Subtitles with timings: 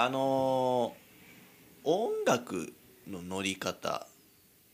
[0.00, 2.72] あのー、音楽
[3.08, 4.08] の乗り方っ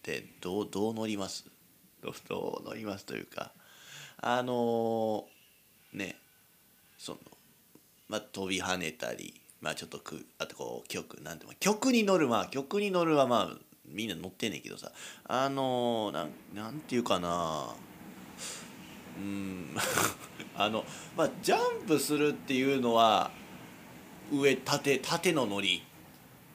[0.02, 1.46] てどうどう乗ります？
[2.02, 3.50] どうどう乗りますというか
[4.20, 6.16] あのー、ね
[6.98, 7.18] その
[8.10, 14.92] まあ飛び跳ねたりまあちょっとくあとこう曲なんて曲に乗るまあ曲に乗るはまあみんな乗ってんねんけどさ
[15.26, 17.74] あのー、なんなんていうかな
[19.16, 19.74] うん
[20.54, 20.84] あの
[21.16, 23.30] まあジャンプするっていうのは
[24.32, 25.82] 上縦縦の乗り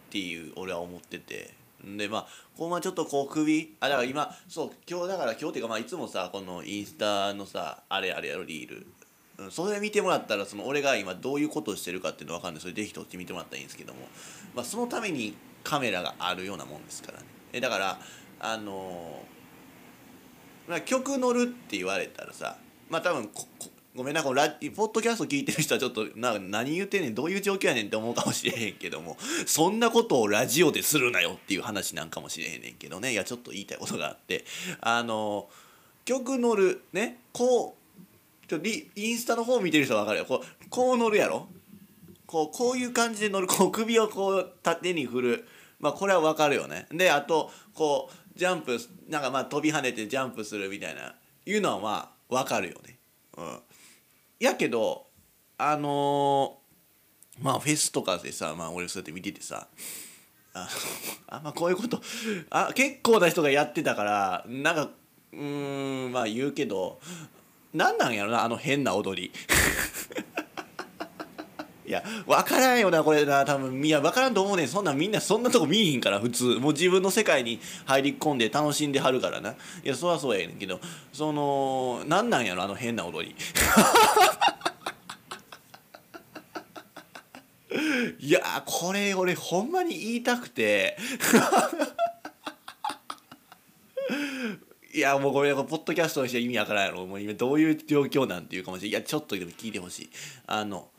[0.10, 1.58] っていう俺は思ってて。
[1.82, 8.88] でまあこうまあちょっとこう首あだから今そう今日だから今日っていうかまあいつもさこのインスタのさあれあれやろリール。
[9.38, 12.62] うんそれ見てもらったらその俺が今どういうことをしてるかっていうの分かんない。
[12.62, 14.00] それぜひとって見てもらったらいいんですけども、
[14.54, 15.34] まあ、そのために
[15.64, 17.26] カメラがあるようなもんですからね。
[17.54, 18.00] えだから
[18.42, 22.58] あのー、まあ、曲乗るって言われたらさ
[22.90, 23.30] まあ多分
[23.96, 33.14] ごめんなこのラポッドキャスト聞いてる人はちょっとな何言ってんねんどういう状況やねんって思うかもしれへんけどもそんなことをラジオでするなよっていう話なんかもしれへんねんけどね。
[33.14, 34.46] いやちょっと言いたいことがあって
[34.80, 35.50] あの
[36.06, 38.60] 曲乗るねこうちょ
[38.96, 40.26] インスタの方見てる人は分かるよ。
[40.26, 41.48] こうこう乗るやろ？
[42.26, 43.48] こうこういう感じで乗る。
[43.48, 45.48] こう首をこう縦に振る。
[45.80, 46.86] まあこれは分かるよね。
[46.92, 48.78] であとこうジャンプ
[49.10, 51.16] なんかまあ飛び跳ねてジャンプするみたいな。
[51.46, 52.98] いうのはまあ分かるよね。
[53.38, 53.60] うん。
[54.40, 55.08] やけど
[55.58, 59.68] あのー、まあフェスとかでさまあ俺そうやって見ててさ
[60.54, 60.70] あ
[61.28, 62.02] あまあこういうこと
[62.50, 64.90] あ結構な人がやってたからなんか
[65.34, 67.00] うんまあ言うけど
[67.74, 69.32] 何なんやろなあの変な踊り。
[71.90, 73.44] いや分からんよなこれな。
[73.46, 74.68] 多分いや分からんと思うねん。
[74.68, 76.44] そんなみんなそんなとこ見えへんから普通。
[76.60, 79.54] もう自分の世界に入り込んで楽しんではるからな。
[79.54, 80.80] いやそりゃそうやねんけど
[81.12, 83.36] その何なんやろあの変な踊り。
[88.20, 90.96] いやこれ俺ほんまに言いたくて。
[94.94, 97.08] いやもうごめんポッドキャストにして意味わからんやろ。
[97.08, 100.10] もう今どういう状況なんていうかもしれないいやちょっとでも聞いてほしい。
[100.46, 100.90] あの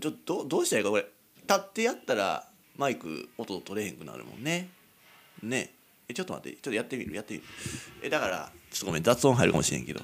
[0.00, 1.06] ちょどどうしたらいいかこれ。
[1.48, 4.68] 立ってやったらマイク音取れへんくなるもんね。
[5.42, 5.72] ね。
[6.08, 6.56] えちょっと待って。
[6.58, 7.14] ちょっとやってみる。
[7.14, 7.46] やってみる。
[8.02, 9.02] えだからちょっとごめん。
[9.02, 10.00] 雑音入るかもしれんけど。
[10.00, 10.02] ち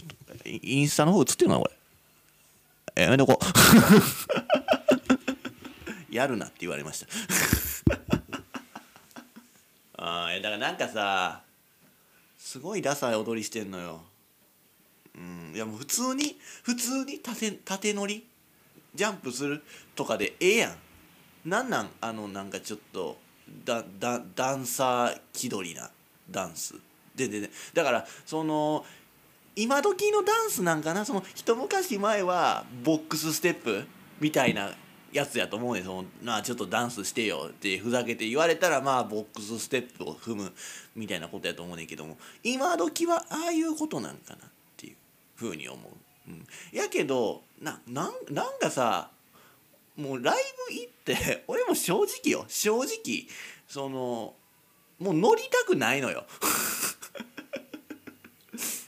[0.00, 1.68] ょっとインスタの方映ってるなこ
[2.96, 3.02] れ。
[3.02, 3.38] やめとこ
[6.10, 7.06] やるなって言われました。
[10.02, 11.42] ああだからなんかさ
[12.38, 14.04] すごいダサい踊りしてんのよ。
[15.16, 15.52] うん。
[15.54, 18.26] いやもう普通に普通に縦縦乗り？
[18.94, 19.62] ジャンプする
[19.94, 20.76] とかでええやん。
[21.48, 21.90] なんなん？
[22.00, 23.18] あのなんかちょっと
[23.64, 25.90] ダダダンサー気取りな
[26.30, 26.74] ダンス。
[27.14, 28.84] でででだからその
[29.54, 31.04] 今時のダンスなんかな？
[31.04, 33.86] その一昔前はボックスステップ？
[34.20, 34.70] みたいな
[35.12, 40.52] やつやと思うねそのなあちょっとダンスしてよってふざけて言われたらまあボックスステップを踏む
[40.94, 42.18] みたいなことやと思うねんけども。
[42.42, 44.38] 今時はああいうことなんかな？
[45.36, 45.92] ふうに思う。
[46.28, 49.10] うん、やけどななんなんかさ
[49.96, 50.36] もうライ
[50.68, 53.28] ブ行って 俺も正直よ正直
[53.68, 54.34] その
[54.98, 56.24] もう乗りたくないのよ。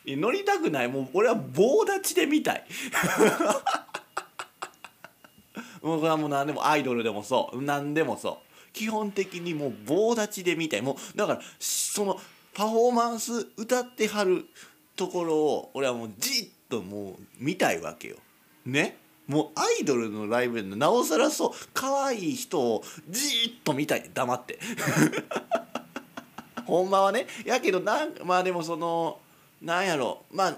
[0.06, 2.64] 乗りたくないもう俺は棒立ちで見たい。
[5.82, 12.20] もうこれはもう何でもアイドルでもそう何でもそう基本的にもう棒立ちで見たいもうだからその
[12.54, 14.46] パフォーマンス歌ってはる
[14.98, 18.16] ところを俺はもうじっともう見たいわけよ。
[18.66, 18.96] ね？
[19.28, 24.10] もうアイドルのライブでなおさらそう可愛い人をじっと見たい。
[24.12, 24.58] 黙って。
[26.66, 27.26] ほんまはね。
[27.44, 29.20] やけどなんまあでもその
[29.62, 30.24] なんやろ。
[30.32, 30.56] まあ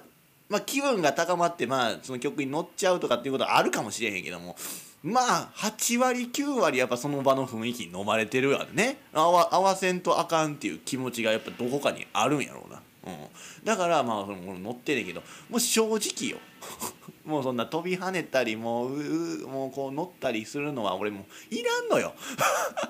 [0.49, 4.57] まあ気分が高まってまあその曲に乗っちゃうとかっていうことはあるかもしれへんけども。
[5.03, 9.03] まあ8割9割やっぱその場の雰囲気に飲まれてるわね。
[9.13, 12.81] 合わ合わせんとあかんっていう気持ちがやっぱどこかにあるんやろうな。
[13.11, 16.39] うん、だからまあその乗ってるけどもう正直よ。
[17.25, 22.15] もうそんな飛び跳ねたりもうもうこう乗ったりするのは俺もういらんのよ。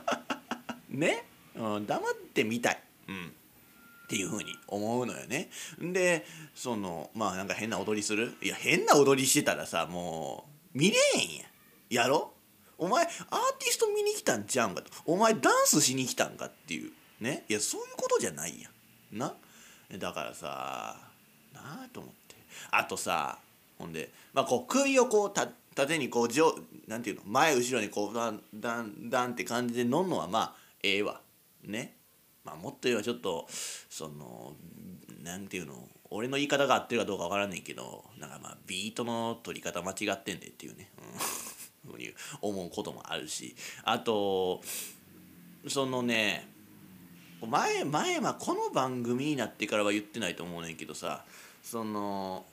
[0.88, 1.24] ね、
[1.54, 5.50] うん、黙ってみたい、うん、っていうふうに思うのよね。
[5.80, 6.24] で
[6.54, 8.36] そのまあなんか変な踊りする？
[8.42, 11.44] いや変な踊りしてたらさもう見れへんや
[12.04, 12.32] やろ？
[12.78, 13.10] お前アー
[13.58, 14.90] ティスト見に来たんちゃうんかと。
[15.04, 16.92] お前ダンスしに来たんかっていう。
[17.20, 17.44] ね？
[17.48, 18.70] いやそういうことじゃないや
[19.12, 19.18] ん。
[19.18, 19.34] な？
[19.98, 20.96] だからさ
[21.52, 22.36] なあと思って。
[22.70, 23.38] あとさ
[23.78, 26.52] ほんで、まあ、こう首をこうた縦にこう上
[26.88, 31.20] なんていうの前後ろにこうだんだんだんって感じで乗んのはまあええわ。
[31.64, 31.94] ね。
[32.44, 33.46] まあもっと言えばちょっと
[33.88, 34.54] その
[35.22, 35.74] なんていうの
[36.10, 40.90] 俺の言い方が合ってるかどうかわからんねんけどなんかまあビートの取り方間違ってんでっていうね、
[41.86, 42.12] ふうに
[42.42, 43.54] 思うこともあるし。
[43.84, 44.62] あと
[45.68, 46.49] そのね
[47.46, 51.24] 前前はこの番組になってからは言ってないと思うねんけどさ
[51.62, 52.44] その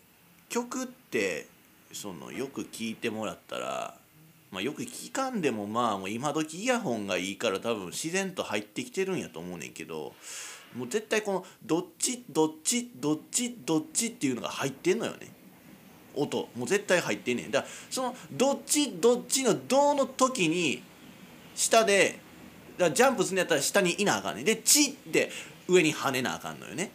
[0.49, 1.47] 曲って
[1.91, 3.95] そのよく聴いてもらったら、
[4.51, 10.13] まあ、よく聞かんでもまあもう今時イヤホンがいいから多分自然と入ってきてるんやと思うねんけど
[10.75, 15.31] もう絶対このどっちどっちどっちどっちっていうのが入ってんのよね。
[16.15, 17.51] 音もう絶対入ってんねん。
[17.51, 20.81] だからそのどっちどっちの「ど」の時に
[21.55, 22.19] 下で
[22.77, 24.45] からジャンプするんやったら下にいなあかんねん。
[24.45, 25.31] で「ち」って
[25.67, 26.91] 上に跳ねなあかんのよね。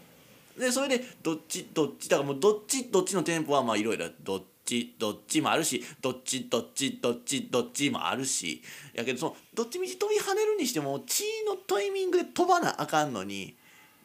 [0.59, 8.63] でそれでどっちどっちだからもうどっちどっちのテンポはまあいろいろどっちどっちもあるしどっちどっちどっちどっちもあるし。
[8.95, 13.57] やけどそのどっちみち飛び跳ねるにしても「ち」のタイミングで飛ばなあかんのに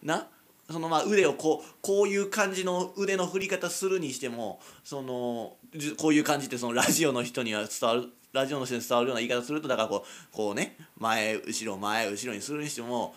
[0.01, 0.27] な。
[0.69, 5.55] そのまあ腕をこうこういう感じの腕の振り方するにしてもその
[5.97, 13.15] こういう感じってそのラジオの人には伝わるラジオの人に伝わるような言い方するとだからこうこうね前後ろ前後ろにするにしても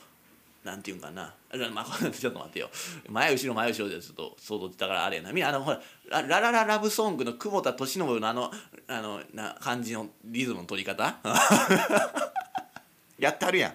[0.64, 1.32] なんていうんかな。
[1.72, 2.68] まあ、ちょっと待ってよ。
[3.08, 5.32] 前後ろ前後ろでちょっと想像だからあれやな。
[5.32, 5.80] みんなあのほら
[6.10, 8.50] ラララララブソングの久保田利伸のあの
[8.86, 11.16] あのな感じのリズムの取り方？
[13.18, 13.74] やってはるやん。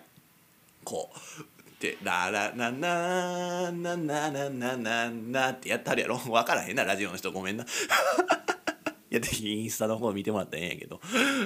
[0.83, 1.54] こう。
[1.75, 6.17] って「ララナナナナナナナナ」ってやってはるやろ。
[6.25, 7.31] 分からへんなラジオの人。
[7.31, 7.65] ごめんな。
[9.11, 11.01] いやぜひインスタの方見てもらったらええんやけど。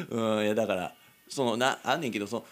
[0.09, 0.95] うんいやだから
[1.27, 2.45] そのなあんねんけどその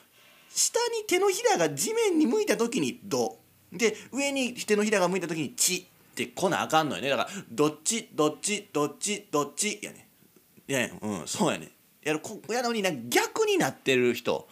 [0.50, 3.40] 下に手のひらが地面に向いた時に「ド」
[3.72, 7.10] で上に手のひらが向いた時に「チ」ってこなあかんのよね。
[7.10, 10.10] だからどっちどっちどっちどっちやね
[10.68, 11.72] いやうんそうやね
[12.02, 14.48] やるこやのにな逆になってる人。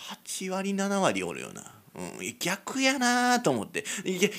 [0.00, 1.79] 8割7割おるよな。
[1.92, 3.84] うん、逆やなと思って。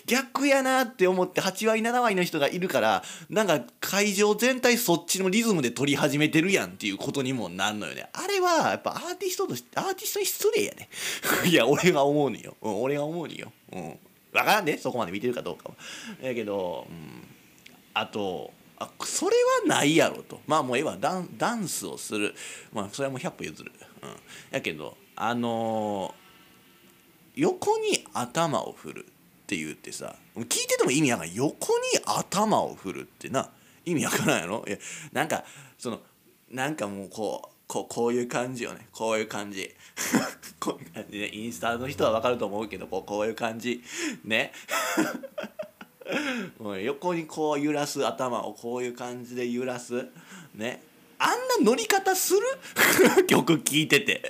[0.06, 8.10] 逆やなって思って8割7割の人がいるからなんか会場全体そっちのリズムで撮り始めてるやんっていうことにもなんのよね。
[8.14, 10.90] あれはやっぱアーティストとしてアーティストに失礼やね。
[11.46, 14.00] いや俺が思うによ、うん、俺が思うによ、うん、分
[14.34, 15.76] からんでそこまで見てるかどうかは。
[16.22, 17.28] やけど、うん、
[17.94, 20.40] あとあそれはないやろと。
[20.48, 20.98] まあもうええわ。
[20.98, 22.34] ダンダンスをする。
[22.72, 24.16] まあそれはもう100歩譲る、うん、
[24.52, 26.21] やけどあのー
[27.36, 33.50] 横に頭を振るって言ってさ聞いてても意味わからん横に頭を振るってな
[33.86, 34.64] 意味わからんやろ？
[34.68, 34.78] いや
[35.12, 35.44] なんか
[35.78, 36.00] その
[36.50, 38.88] なんかもうこうこうこういう感じよね。
[38.92, 39.74] こういう感じ。
[40.60, 41.30] こういう感じね。
[41.34, 43.82] インスタの人はわかると思うけどこうこういう感じ。
[44.26, 44.52] ね。
[46.60, 50.08] もう横にこう揺らす頭をこういう感じで揺らす。
[50.54, 50.84] ね。
[51.18, 52.42] あんな乗り方する？
[53.28, 54.22] 曲聴いてて。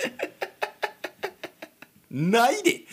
[2.12, 2.84] ないで。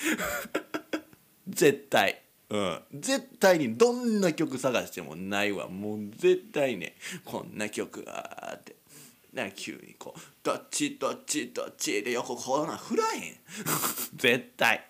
[1.48, 2.21] 絶対。
[2.50, 2.80] うん。
[2.94, 5.68] 絶対にどんな曲探してもないわ。
[5.68, 6.95] もう絶対ね
[7.25, 8.75] こんな曲があって。
[9.33, 13.38] な急にこう「どっちどっちどっち」で横こうな振らへん。
[14.16, 14.83] 絶対。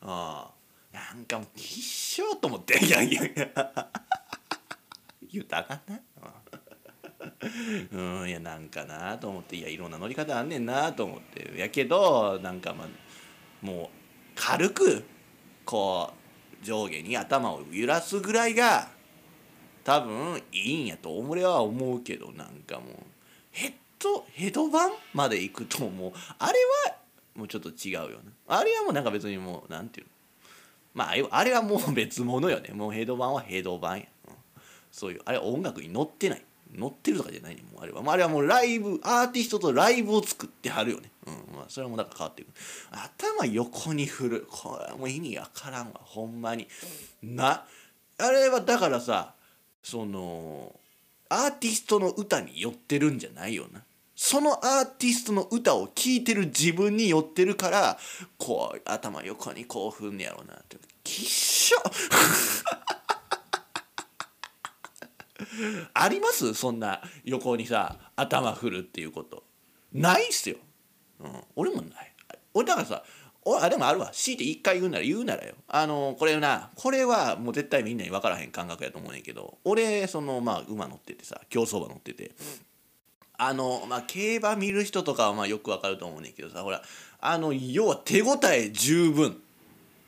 [0.00, 0.50] あ
[0.92, 3.90] あなんかもう必勝と思っていやいやいや
[5.30, 6.00] 豊かな。
[7.92, 8.28] うん。
[8.28, 9.56] いやなんかなと思って。
[9.56, 11.52] いやいろんな乗り方あんねんなと思って。
[11.56, 12.88] やけどなんかまあ
[13.62, 13.86] もう
[14.34, 15.04] 軽く
[15.64, 16.12] こ
[16.62, 18.88] う上下に頭を揺らすぐらいが
[19.84, 22.86] 多分いいんやと俺は思うけどなんかもう
[23.52, 26.52] ヘッドヘドバンまで行くともうあれ
[26.88, 26.96] は
[27.34, 28.08] もうちょっと違うよ
[28.48, 28.56] な。
[28.56, 30.12] あれはもうなんか別にもうなんていうの。
[30.94, 32.72] まああれはもう別物よね。
[32.72, 34.34] もうヘドバンはヘドバンや、うん、
[34.90, 36.42] そういうあれは音楽に乗ってない。
[36.74, 41.10] 乗ってるとかじゃないねもうあれは、まあ、あれはもうライブアーティストとライブを作ってはるよね。
[41.68, 42.48] それもなんか変わっていく。
[42.90, 44.46] 頭横に振る。
[44.50, 46.00] これはもう意味わからんわ。
[46.02, 46.68] ほんまに。
[47.22, 47.64] な
[48.18, 49.34] あれはだからさ
[49.82, 50.74] その
[51.28, 53.82] アーティストの歌に寄ってるんじゃないよな。
[54.14, 57.98] そのアーティストの歌を聴いてる自分に寄ってるから
[58.38, 60.54] こう頭横にこう振んねやろうな。
[60.54, 61.78] ってきっしょ。
[65.92, 66.54] あります？
[66.54, 69.44] そんな横にさ頭振るっていうこと。
[69.92, 70.56] ないっすよ、
[71.20, 72.12] うん、俺もない。
[72.54, 73.02] 俺だからさ
[73.44, 74.10] おあでもあるわ。
[74.12, 75.54] 強いて一回言うなら言うならよ。
[75.68, 82.32] あのこれなこれはもう絶対みんなに分からへん感覚やと思うねんけど俺そのまあ馬乗っててさ競走馬乗ってて。
[83.38, 86.82] あのまあ競馬見る人とかはまあよく分かると思うねんけどさほら
[87.20, 89.34] あの要は手応え十分っ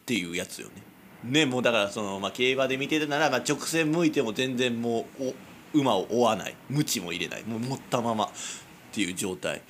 [0.06, 0.82] ていうやつよね。
[1.24, 6.56] ねもうだからその、まあ、競馬で見てるなら、まあ、直線向いても全然もう馬を追わない。
[6.70, 7.44] 鞭も入れない。
[7.44, 8.28] もう持ったままっ
[8.92, 9.62] ていう状態。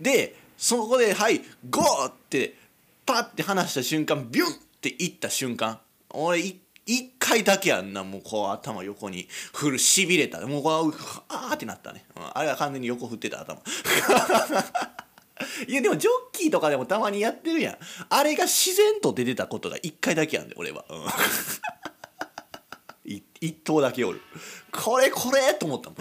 [0.00, 2.58] でそこで「はいゴー!」って
[3.06, 4.50] パッて離した瞬間ビュンっ
[4.82, 10.40] ていった瞬間俺一一回だけあんなもうこう頭横に振るしびれた。
[10.46, 10.94] もうこう
[11.28, 13.60] あーってなったね、うん、あれは完全に横振ってた頭。
[15.68, 17.78] いやでもジョッキーとかでもたまにやってるやん。
[18.08, 21.04] あれが自然と出てたことが一回だけやんで俺は、うん。
[23.40, 24.22] 一頭だけおる。
[24.72, 25.52] これこれ！
[25.54, 25.98] と思ったもん。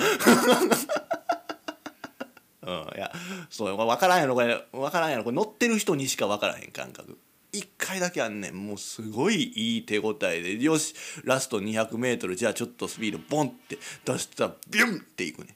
[2.67, 3.11] うん、いや
[3.49, 4.61] そう分からんやろこれ。
[4.73, 5.23] 分からんやろ。
[5.23, 7.17] これ乗ってる人にしか分からへん感覚。
[7.53, 8.67] 一回だけあんねん。
[8.67, 10.61] もうすごいいい手応えで。
[10.61, 10.93] よし
[11.23, 13.77] ラスト 200m じゃあちょっとスピードボンって。
[14.03, 15.55] 出したらビュンっていくね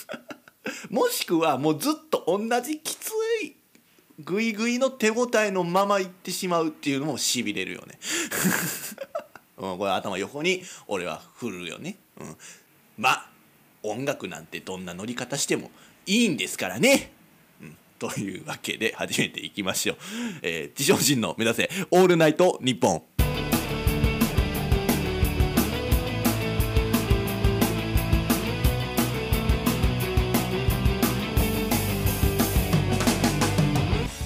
[0.88, 3.10] もしくはもうずっと同じきつ
[3.42, 3.56] い
[4.20, 7.98] グイグイの手応えのままいってしまうっていうのもしびれるよね。
[9.58, 12.36] うん、これ頭横に俺は振るよね、うん、
[12.96, 13.30] まあ
[13.84, 15.70] 音楽なんてどんな乗り方しても
[16.06, 17.12] いいんですからね、
[17.98, 19.96] というわけで始めていきましょう、
[20.42, 23.02] えー、自称人の目指せオールナイトニッポン。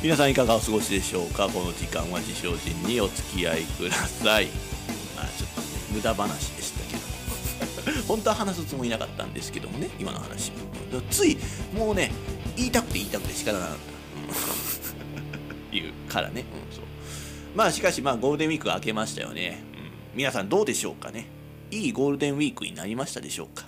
[0.03, 1.49] 皆さんいかがお過ごしでしょうか？
[1.49, 4.47] この時間は自称人にお付き合いください。
[5.15, 7.09] まあちょっとね無駄話でしたけど。
[8.07, 10.53] 本当は話すつもりなかったんですけどもね今の話
[11.11, 11.39] つい
[11.75, 12.11] もうね
[12.57, 13.77] 言いたくて言いたくて仕方なかっ
[15.71, 16.85] た、 いうからね、うん、そう。
[17.55, 19.63] まあしかしまあゴールデンウィークが明けましたよね、
[20.13, 21.27] うん、皆さんどうでしょうかね。
[21.71, 23.67] いいゴールデンウィークになりましたでしょうか。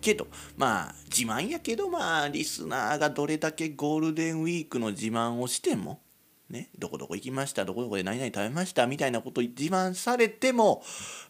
[0.00, 6.00] けどまあ自慢やけどまあリスナーがどれだけゴールデンウィークの自慢をしても
[6.50, 10.82] ね、どこどこ行きましたどこどこで何々食べましたみたいなこと自慢されても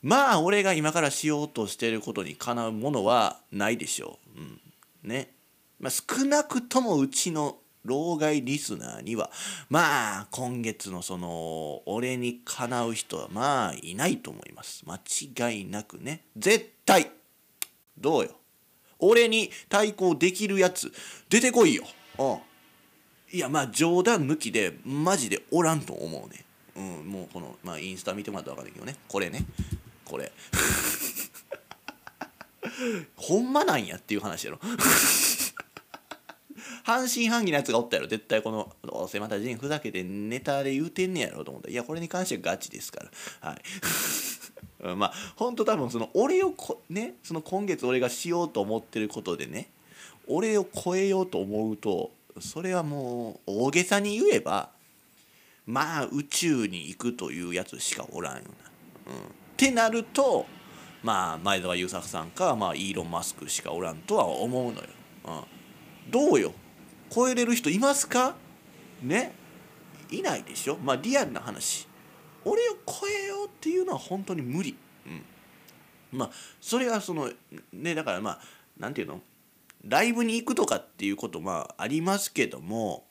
[0.03, 4.30] まあ俺が今からしようとしていることにかなうものはないでしょう。
[5.03, 5.33] ね。
[5.79, 9.31] まあ、少なくともうちの老害リスナーには
[9.69, 14.85] まあ今月のその俺にかなう人はまあいないと思います。
[14.87, 15.01] 間
[15.49, 16.25] 違いなくね。
[16.37, 17.11] 絶対。
[17.99, 18.37] どうよ。
[18.99, 20.93] 俺に対抗できるやつ
[21.31, 21.85] 出てこいよ。
[22.19, 22.39] うん。
[23.33, 26.45] いやまあ冗談抜きでマジでおらんと思うね。
[26.77, 28.97] うんもうこのまあインスタ見てもらったら分かるけどね。
[29.09, 29.45] これね。
[30.05, 30.31] これ。
[33.17, 34.59] ほんまなんやっていう話やろ
[36.85, 43.05] 半信半疑なやつがおったやろ絶対このどうせまたジンふざけてネタで言うてんねやろと思ったいやこれに関してはガチですか
[43.43, 43.63] らはい
[44.97, 49.69] まあ本当多分その俺をこねその今月俺がしようと思ってることでね
[50.27, 54.71] 俺を超えようと思うとそれはもう大げさに言えば
[55.67, 59.13] まあ宇宙に行くというやつしかおらんよな。
[59.13, 59.23] うん、っ
[59.57, 60.47] てなると
[61.03, 64.89] まあ前澤友作さんか、まあ、イーロン・マスクしかおらんとは思うのよ。
[65.25, 66.53] うん、どうよ？
[67.11, 68.37] 超えれる人いますか？
[69.03, 69.33] ね？
[70.11, 70.77] いないでしょ？
[70.77, 71.89] まあリアルな話。
[72.45, 74.77] 俺を超えようっていうのは本当に無理。
[75.07, 76.31] うん、まあ
[76.61, 77.31] それはその
[77.73, 78.41] ねだからまあ
[78.79, 79.21] なんていうの？
[79.87, 83.07] ライブに行くとかっていうことまあありますけども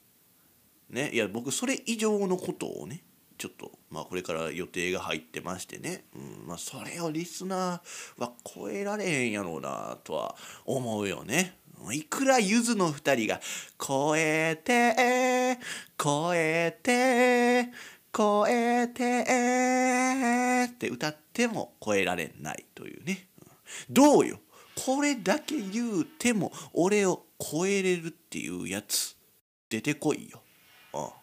[0.89, 1.10] ね？
[1.12, 3.01] いや僕それ以上のことをね
[3.39, 11.58] ちょっとまあこれから予定が入ってましてね、うんまあ、それをリスナーは超えられへんやろうなとは思うよね。
[11.93, 13.39] いくらゆずの2人が
[13.79, 15.58] 「超えて
[15.98, 17.72] 超えて
[18.13, 19.22] 超えて」
[20.69, 23.29] って歌っても超えられないというね。
[23.89, 24.41] どうよ？
[24.86, 29.15] これだけ言うても俺を超えれるっていうやつ
[29.69, 30.41] 出てこいよ。
[30.91, 31.18] ああ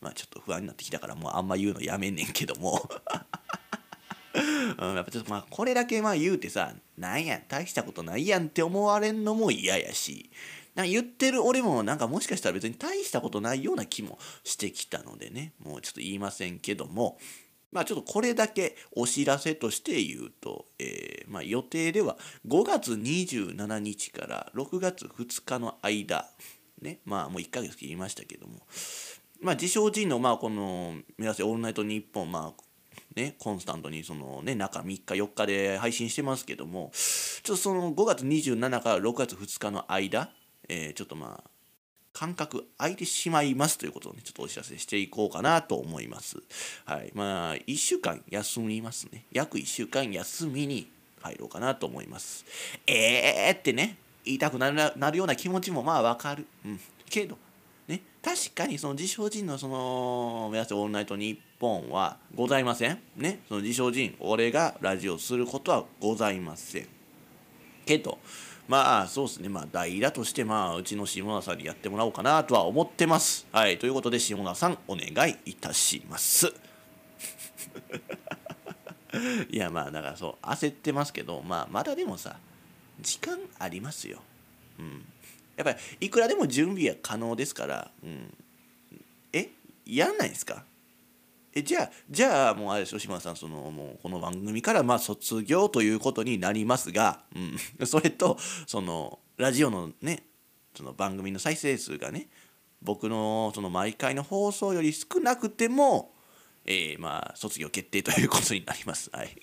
[0.00, 2.88] まあちょっと不安になってきたからもうあんま言うのやめんねんけども。
[4.78, 10.30] うん、やっぱちょっとまあこれだけまあ言うてさなんや大したことないやんって思われんのも嫌やし。
[10.74, 15.52] なんか言ってる俺もなんかもしかしたら別に大したことないような気もしてきたのでね。
[15.58, 17.18] もうちょっと言いませんけども。
[17.70, 26.26] まあちょっとこれだけお知らせとして言うと、えー、まあ予定では5月27日から6月2日の間、
[26.80, 28.62] ね、まあもう1ヶ月切りましたけども、
[29.40, 32.62] まあ自称人のまあこの目指せオールナイトニッポン、まあ
[33.14, 40.30] ね、コンスタントにそのね、中3日4日で配信してますけども、ちょっとその5月27から6月2日の間、
[40.68, 41.50] え、ちょっとまあ
[42.12, 46.38] 間隔空いてしまいますということをね、ちょっとお知らせしていこうかなと思います。
[46.84, 47.12] はい。
[47.14, 49.24] まあ、1週間休みますね。
[49.30, 50.90] 約1週間休みに
[51.22, 52.44] 入ろうかなと思います。
[52.86, 56.44] えーってね、言いたくなるなるような気持ちもまあわかる。
[56.64, 56.80] うん。
[57.08, 57.38] けど、
[57.88, 62.98] ね、確かにその自称人のその、目指せオールナイトニッポンはございません。
[63.16, 63.40] ね。
[63.48, 66.86] その自称人、俺がラジオすることはございません。
[67.86, 68.18] けど、
[68.68, 76.52] まあそうですねまあ代打としてまあうちの下田さんにやってもらおうかなとは思ってますはいということで下田さんお願いいたします
[79.50, 82.36] いやまあだからそう焦ってますけどまあまだでもさ
[83.00, 84.18] 時間ありますよ。
[84.78, 85.04] うん
[85.58, 88.32] やっぱりいくらでも準備は可能ですから、うん、
[89.32, 89.50] え？
[89.84, 90.64] やんないですか？
[91.52, 97.20] えじゃあじゃあもうあれでしょ島さんそのもうこの番組からまあ卒業ということになりますが、
[97.80, 100.24] うん、 それとそのラジオのね
[100.76, 102.28] その番組の再生数がね
[102.80, 106.14] 僕のその毎回の放送より少なくても、
[106.64, 109.10] えー、まあ卒業決定ということになります。
[109.12, 109.36] はい、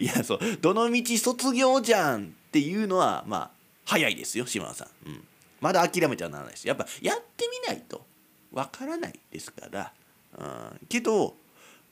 [0.00, 0.38] いやそう。
[0.60, 5.24] どの道卒業じゃんっていうのはまあ早いですよ島田さん、うん、
[5.60, 8.04] まだ諦めてはならないですやっぱやってみないと
[8.52, 9.92] わからないですから、
[10.38, 11.36] うん、けど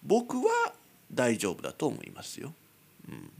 [0.03, 0.73] 僕は
[1.13, 2.53] 大丈夫だと思いますよ、
[3.09, 3.31] うん、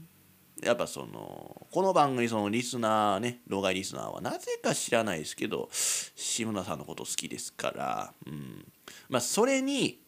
[0.63, 8.65] やっぱそのこの番組そのリスナーね老害リスナーはなぜか知らないですけど島田さんのこと好きですから、うん、
[9.09, 9.99] まあそれに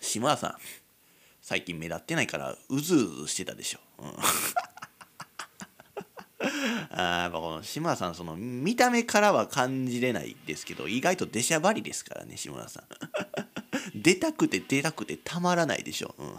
[0.00, 0.54] 島田さん
[1.40, 4.10] 最近目立ってないからうずうずしてたでしょ、うん。
[6.90, 12.84] あやっぱこの島田さんその見た目からは感じれないですけど意外と出しゃばりですからね島田さん。
[13.94, 16.36] 出たくて出たくてたまらないでしょ、うん、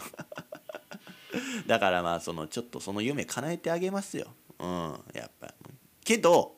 [1.67, 5.53] だからまあそのちょっとその夢叶えてあげますよ、うん、やっぱ。
[6.03, 6.57] けど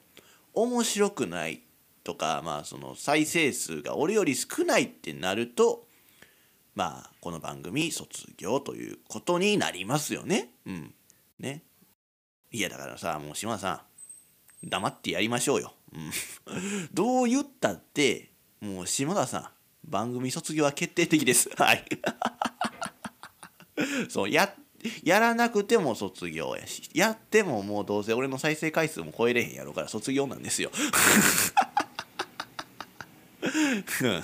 [0.53, 1.61] 面白くない
[2.03, 5.87] とかまあその再生数が俺より少ないってなると
[6.75, 10.53] まあこの番組卒業ということになりますよね。
[10.65, 10.93] うん。
[11.39, 11.63] ね。
[12.51, 13.83] いやだからさもう島田さ
[14.63, 16.11] ん黙ってやりましょうよ、うん、
[16.93, 19.49] どう言ったってもう島田さん
[19.83, 21.49] 番組卒業は決定的です。
[21.57, 21.83] はい。
[24.09, 24.53] そうや
[25.03, 30.71] やらなくても卒業やしやってももうどうせ俺の再生回数も超えれへんやろから卒業なんですよ。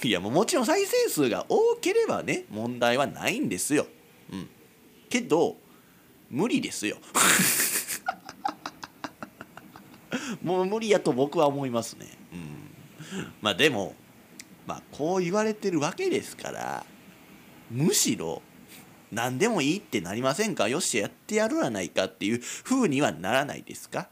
[0.04, 3.88] いやもうもちろん再生数が多ければね問題はないんですよ、
[4.32, 4.48] うん、
[5.10, 5.58] けど
[6.30, 6.98] 無理ですよ。
[10.48, 12.08] もう無理やと僕は思いますね。
[12.32, 12.70] うん、
[13.42, 13.93] まあでも、
[14.65, 16.86] まあ、こう言われてるわけですから
[17.69, 18.41] むしろ
[19.12, 20.67] 何でもいいってなりませんか？
[20.67, 24.10] よしやってやるやないかっていう風にはならないですか？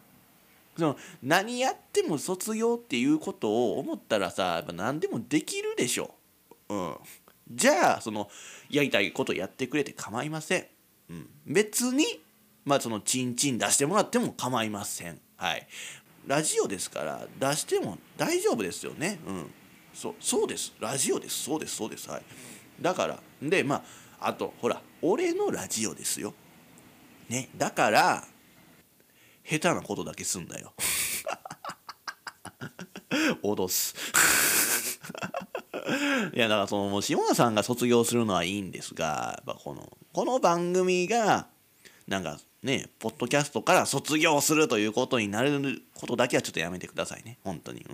[0.77, 6.15] その何やっても卒業っていうことを思ったらさ何でもできるでしょ。
[6.67, 6.95] うん、
[7.49, 8.29] じゃあその
[8.69, 10.65] やりたいことやってくれて構いません。
[11.09, 12.05] うん、別に
[12.65, 15.19] まあそのチンチン出してもらっても構いません。
[15.37, 15.67] はい、
[16.27, 19.19] ラジオですから出しても大丈夫ですよね。
[19.27, 19.51] うん。
[19.93, 20.73] そうそうです。
[20.79, 21.43] ラジオです。
[21.43, 21.75] そうです。
[21.75, 22.09] そうです。
[22.09, 22.21] はい。
[22.81, 23.83] だからでま
[24.19, 26.33] ああとほら俺のラジオですよ。
[27.29, 27.49] ね。
[27.55, 28.23] だから
[29.43, 30.73] 下手なことだけすんなよ。
[33.43, 33.95] 脅す。
[36.33, 41.47] いやだからその下田さんが卒業するのはいいんですがこのこの番組が
[42.07, 47.85] なんかね、ポッドキャストから卒業するということになることだけはちょっとやめてくださいね、本当に。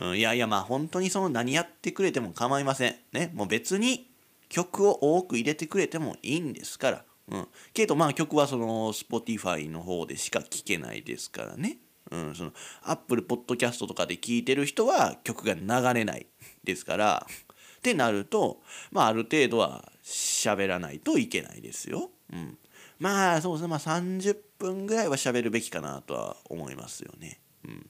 [0.00, 2.96] うん、いやいや、まあ本当にその何やってくれても構いません。
[3.12, 4.10] ね、もう別に
[4.48, 7.04] 曲を多く入れてくれてもいいんですから。
[7.30, 7.48] うん。
[7.74, 11.78] けどまあ曲はその Spotify の方でしか聴けないですからね。
[12.10, 12.52] うん、その
[12.84, 16.26] Apple Podcast とかで聴いてる人は曲が流れない
[16.64, 17.26] ですから。
[17.78, 22.10] ってなると、まあある程度は喋らないといけないですよ。
[22.32, 22.56] うん、
[22.98, 27.38] まあそうですねまあ30分ぐらいは喋るべきかなとは思いますよね。
[27.64, 27.86] うん、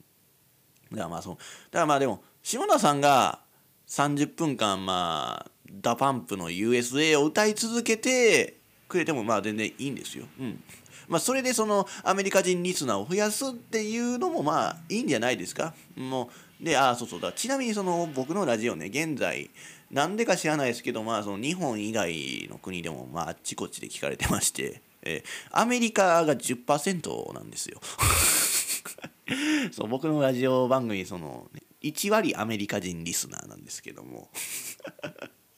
[0.91, 3.39] だからまあそうだからまあでも下田さんが
[3.87, 8.57] 30分間まあ DA PUMP の USA を歌い続けて
[8.89, 10.25] くれてもまあ全然いいんですよ。
[10.39, 10.63] うん
[11.07, 15.73] まあ、それでそのアメリカ人リスナーを増やすっていうのもまあいいんじゃないですか。
[15.95, 16.29] も
[16.61, 19.49] うであそうそうだちなみにその僕のラジオね現在
[19.91, 27.79] なんでか知らないですけど、まあ、その日本以外の国でも、まあ、あっちこっちで聞かれてまして、えー、アメリカが10%なんですよ。
[29.71, 31.49] そう僕のラジオ番組その
[31.81, 34.29] 1割アメリカ人リスナーなんですけども、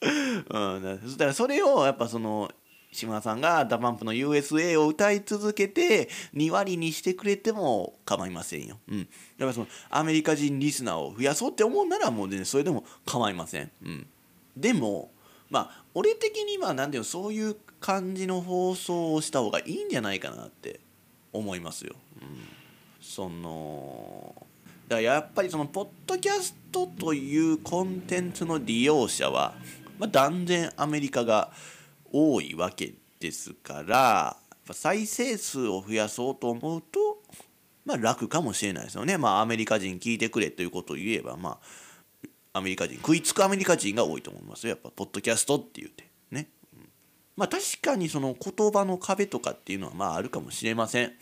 [0.00, 2.50] うん、そしたらそれをやっぱその
[2.92, 8.78] 島田さんが DA PUMP の USA を歌い続けて2割にしてくれても構いませんよ。
[8.88, 9.04] うん。
[9.04, 13.70] だからそのアメリカ人リスナーを増やそうって思うならもう全ねそれでも構いません。
[13.82, 14.06] うん。
[14.56, 15.10] でも
[15.50, 20.80] まあ俺的には何ていうのそういう感じの放送をした方がいいんじゃないかなって
[21.32, 21.94] 思いますよ。
[22.20, 22.48] うん、
[23.00, 24.34] その
[24.88, 29.54] だからやっぱりそのポッドキャストというコンテンツの利用者は、
[29.98, 31.50] まあ、断然アメリカが
[32.10, 34.36] 多いわけですから
[34.70, 37.22] 再生数を増やそうと思うと、
[37.84, 39.18] まあ、楽かもしれないですよね。
[39.18, 41.58] まあアメリカ人聞いてくれということを言えばまあ
[42.52, 46.88] アメリカ人食いつくアメリカ人が多いと思いますよやっぱポッドキャストって言うてね、うん
[47.36, 51.12] まあ確かにその言葉の壁とかっていうのはまああるかもしれません。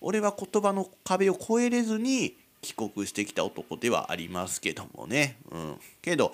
[0.00, 5.38] 俺は言葉の壁を越えれずに帰国してきた男ではありますけどもね。
[5.50, 5.80] うん。
[6.02, 6.32] けど、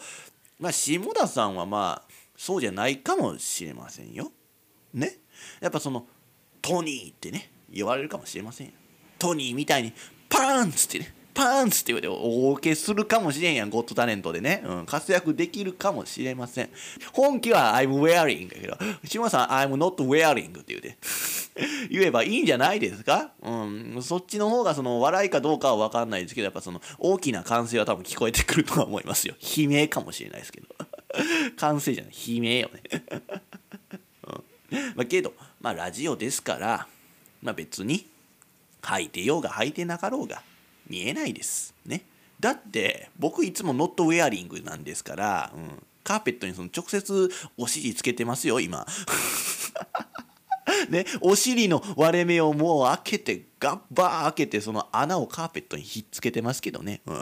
[0.59, 4.33] まあ下田さんはまあそうじゃないかもしれませんよ。
[4.95, 5.19] ね。
[5.61, 6.07] やっぱその
[6.63, 8.73] トニーってね言われるかもしれませんよ。
[9.19, 9.93] トニーみたいに
[10.29, 14.63] パーンっつってねパンツって言われて大受けするかもしれんやん、ゴッドタレントでね。
[14.65, 16.71] うん、活躍できるかもしれません。
[17.13, 20.97] 本気は I'm wearing だけど、島さん I'm not wearing って言うて。
[21.91, 23.31] 言えばいいんじゃないですか？
[23.43, 29.35] うん、そっちの方がその笑いかどうかは分かんないですけど、やっぱその大きな歓声は多分聞こえてくるとは思いますよ。
[29.57, 30.69] 悲鳴かもしれないですけど。
[31.57, 32.83] 歓声じゃない、悲鳴よね。
[33.13, 34.43] うん
[34.97, 36.87] まあ、けど、まあラジオですから、
[37.43, 38.07] まあ別に、
[38.83, 40.43] 吐いてようが吐いてなかろうが、
[40.89, 41.75] 見えないです。
[41.85, 42.03] ね。
[42.39, 48.87] だって僕いつもノットウェアリングなんですから、うん、カーペットにその直接お尻つけてますよ今。
[50.91, 57.19] ね、お尻の割れ目をもう開けてガッバー開けてその穴をカーペットにひっつけてますけどね、うん、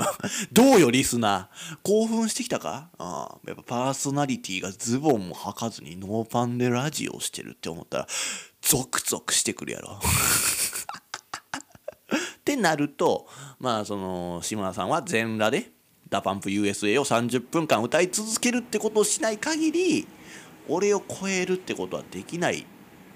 [0.53, 1.79] どうよリスナー。
[1.83, 2.89] 興奮してきたか？
[2.99, 8.07] あやっぱパーソナリティがズボンも履かずにノーパンでラジオしてるって思ったら
[8.61, 10.01] ゾクゾクしてくるやろ。
[12.55, 13.27] ってなると
[13.59, 15.71] まあその志村さんは全裸で
[16.09, 20.07] ダパンプ USA を30分間歌い続けるってことをしない限り
[20.69, 22.65] 俺を超えるってことはできない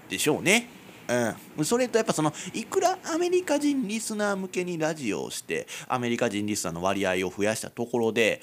[0.09, 0.69] でしょうね。
[1.57, 8.43] うん、それとやっぱそのいくらアメリカ人リスナー向けにラジオをしてアメリカ人リスナーの割合を増やしたところで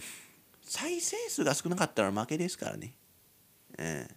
[0.63, 2.93] 再生数が少なかったら負けですからね。
[3.77, 4.07] うん、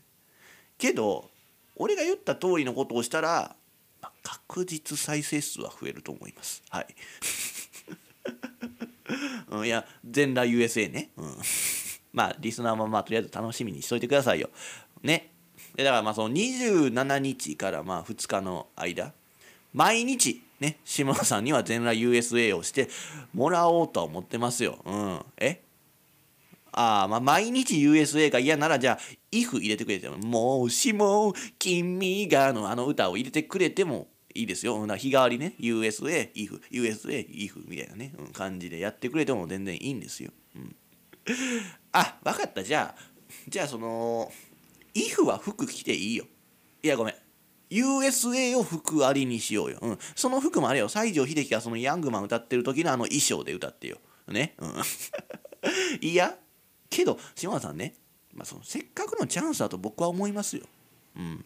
[0.78, 1.28] けど
[1.76, 3.54] 俺が言った通りのことをしたら
[4.22, 6.62] 確実再生数は増えると思います。
[6.70, 6.86] はい。
[9.50, 11.10] うん、いや、全裸 USA ね。
[11.16, 11.36] うん。
[12.12, 14.50] まあ、リスナーもまあ、とりあえず楽しみにしといてくださいよ。
[15.02, 15.32] ね。
[15.76, 19.12] だからまあ、その27日からまあ、2日の間、
[19.72, 22.88] 毎日、ね、下田さんには全裸 USA をして
[23.32, 24.78] もらおうとは思ってますよ。
[24.84, 25.24] うん。
[25.38, 25.62] え？
[26.78, 28.98] あ、まあ、毎日 USA が嫌なら、じゃあ、
[29.32, 34.86] if 入れてくれても、もしも君がのあの歌を入れてくれてもいいですよ。
[34.86, 40.30] な日替わりね、USA、if、USA、if みたいなね、うん、感じでやってくれても全然いいんですよ。
[40.54, 40.76] うん、
[41.90, 42.62] あ、わかった。
[42.62, 43.02] じゃあ、
[43.48, 44.30] じゃあその、
[44.94, 46.26] if は服着ていいよ。
[46.84, 47.14] いや、ごめん。
[47.70, 49.78] USA を服ありにしようよ。
[49.82, 49.98] うん。
[50.14, 50.88] その服もあれよ。
[50.88, 53.98] 西城秀樹がそのヤングマン歌ってる時のあの衣装で歌ってよ。
[54.28, 54.54] ね。
[54.58, 54.72] うん。
[56.00, 56.38] いや、
[56.90, 57.94] けど、島田さんね、
[58.34, 60.64] まあ、そのせっかくのチャンスだと僕は思いますよ。
[61.16, 61.44] うん。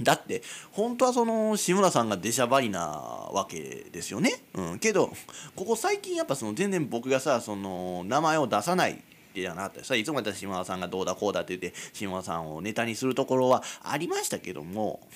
[0.00, 4.32] だって本当はその志村さんが出しゃばりなわけですよね。
[4.54, 5.12] うん、けど
[5.54, 9.02] ここ最近やっぱその全然僕がさその名前を出さない
[9.34, 15.06] じゃなかったさいつもやったら島田さんがどうだこうだって言って島田さんをネタにするところはありましたけども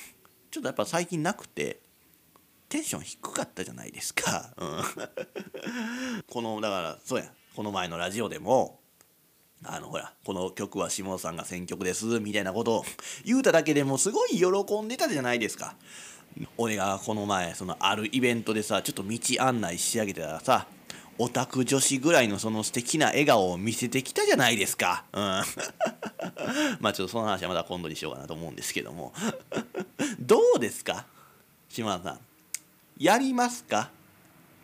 [0.50, 1.80] ちょっとやっぱ最近なくて
[2.68, 4.50] テンション低かったじゃないですか。
[4.56, 4.82] うん、
[6.28, 8.80] このだからそうやこの前のラジオでも
[9.64, 12.84] あのほらこの曲は下さんが選曲ですみたいなことを
[13.24, 15.74] 言うただけでもすごい喜んでたじゃないですか。
[16.58, 20.66] 俺がこの前そのあるイベントでさちょっと道案内し上げてたらさ
[21.18, 25.04] オタク女子ぐらいのその素敵な笑顔を見せてきたじゃないですか。
[25.14, 25.22] うん。
[26.80, 29.14] まあちょっとその話はまだ今度にしようかなと思うんですけども。
[30.20, 31.06] どうですか
[31.70, 32.20] 島田さん？
[32.98, 33.90] やりますか？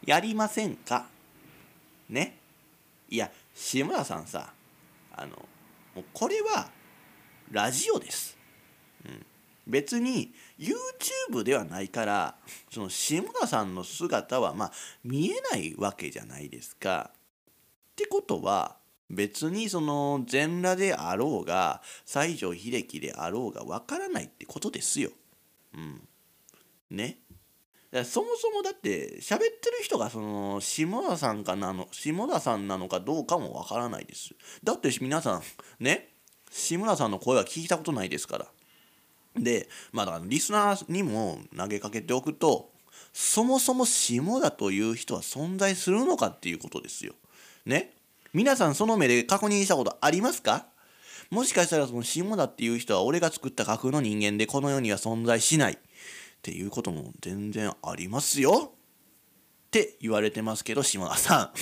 [0.05, 1.07] やりませんか？
[2.11, 2.37] ね？
[3.09, 4.53] いや志村さんさ
[5.14, 5.37] あの
[5.94, 6.70] もうこれは
[7.51, 8.37] ラジオです、
[9.05, 9.27] うん、
[9.66, 12.35] 別に YouTube ではないから
[12.70, 14.72] その志村さんの姿はまあ
[15.05, 17.11] 見えないわけじゃないですか。
[17.12, 18.77] ってことは
[19.11, 25.11] 別にその全裸であろうが西城秀樹であろうがわからないってことですよ。
[25.75, 26.09] うん。
[26.90, 27.18] ね。
[28.05, 34.35] そもそもだって喋ってる人がその下田さんかなの下田さんなのかどうかもわからないです。
[34.65, 35.43] だって皆さん
[35.79, 36.09] ね
[36.51, 38.47] 志村さんの声は聞いたことないですから。
[39.37, 42.71] でまあだからリスナーにも投げかけておくと
[43.13, 47.13] そもそも下田という人は存在するのかっていうことですよ。
[47.67, 47.93] ね。
[48.33, 50.67] 皆さんその目で確認したことありますか？
[51.31, 55.79] もしかしたらその下田っていう人は俺が作った架空の人間でこの世には存在しない。
[56.43, 58.73] っていうことも全然ありますよ。
[58.75, 61.53] って言われてますけど島田さ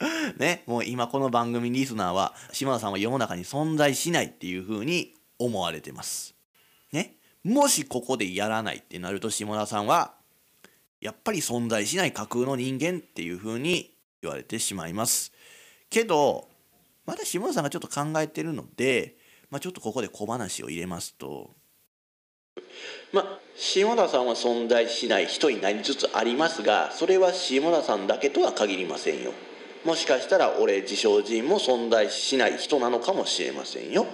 [0.00, 0.38] ん。
[0.40, 6.34] ねもう今この番組リスナーは島田さんは世の中に存在しないっていうふうに思われてます。
[6.90, 10.14] ねもしここでやらないってなると下田さんは
[11.00, 15.32] やっぱり存在しない架空の人間っていうふうに言われてしまいます。
[15.90, 16.48] けど
[17.04, 19.18] まだ下田さんがちょっと考えてるので
[19.52, 21.54] まあ、ちょっとここで小話を入れますと
[23.12, 29.32] まあ下田さんは存在しない人になりつつありますがそれは下田さんだけとは限りませんよ。
[29.84, 34.06] もしかしたら俺自称人も存在しない人なのかもしれませんよ。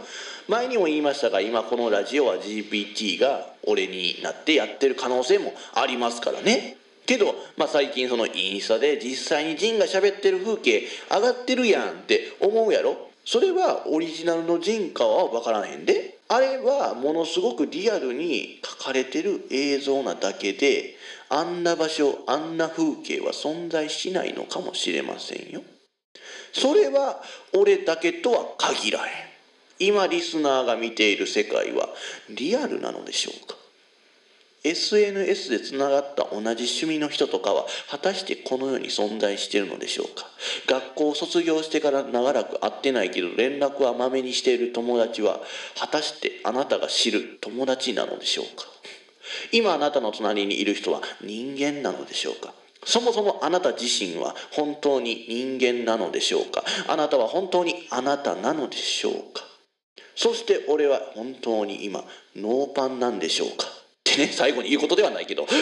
[0.49, 6.79] 前にも言いましたが今このラジオは GPT が俺になってやってる可能性もありますからね。
[7.05, 12.97] けど、まあ、最近そのインスタで実際にジンが喋ってる風景上がってるやんって思うやろ？
[13.25, 16.18] それはオリジナルのジンかは分からへんで。
[16.31, 20.95] あれはものすごくリアルに描かれてる映像なだけで
[21.31, 25.63] あんな場所あんな風景は存在しないのかもしれませんよ。
[26.53, 27.23] それは
[27.55, 29.07] 俺だけとは限らへん。
[29.81, 31.89] 今リスナーが見ている世界は
[32.31, 33.58] リアルなのでしょうか？
[34.65, 40.27] SNS でつながった同じ趣味の人とかは果たしてこの世に存在しているのでしょうか？
[40.67, 45.41] 学校を卒業してから長らく会ってないけど連絡はまめにしている友達は
[45.79, 48.65] 果たしてあなたが知る友達なのでしょうか？
[49.53, 52.53] 今あなたの隣にいる人は人間なのでしょうか？
[52.85, 56.65] そもそもあなた自身は本当に人間なのでしょうか？
[56.89, 59.45] あなたは本当にあなたなのでしょうか？
[60.17, 62.03] そして俺は本当に今
[62.35, 63.67] ノーパンなんでしょうか？
[64.13, 65.47] ってね最後に言うことではないけど。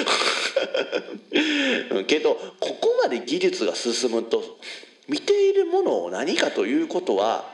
[2.06, 4.59] けどここまで技術が進むと
[5.09, 7.52] 見ているものを何かということは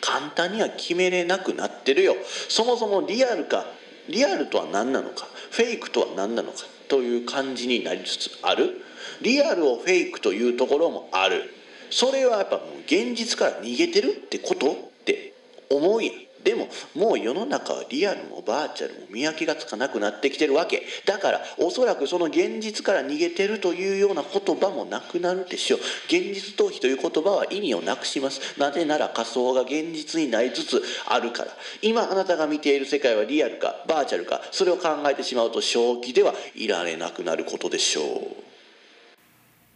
[0.00, 2.16] 簡単には決めれなくなってるよ。
[2.48, 3.66] そもそもリアルか
[4.08, 8.82] リアルとは何なのかフェイクとは何なのかという感じになりつつある。
[9.20, 11.54] リアルをフェイクというところもある。
[11.90, 15.32] それはやっぱもう現実から逃げてるってことって
[15.70, 16.27] 思うやん。
[16.44, 20.82] でももう世の中はリアルもバーチャルも見分けがつかなくなってきてるわけ。
[21.04, 25.80] だからおそらくその現実から逃げてるというような言葉もなくなるでしょう。
[26.06, 28.58] 現実逃避という言葉は意味をなくします。
[28.58, 31.56] なぜなら仮想が現実になりつつあるから。
[31.82, 38.48] 今あなたが見ている世界はリアルかバーチャルかそれを考えてしまうと正気ではいられなくなることでしょう。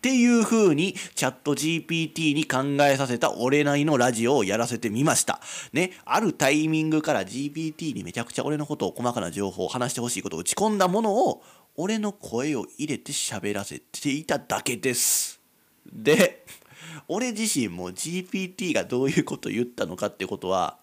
[0.02, 5.40] っていう風にチャット GPT に考えさせた俺なりのラジオをやらせてみました。
[5.72, 11.44] ね、あるタイミングから GPT にめちゃくちゃ俺のことを細かな情報を話してほしいことを打ち込んだものを
[11.76, 15.40] 俺の声を入れて喋らせていただけです。
[15.86, 16.46] で、
[17.06, 20.80] 俺自身も GPT がどういうことを言ったのかってことは、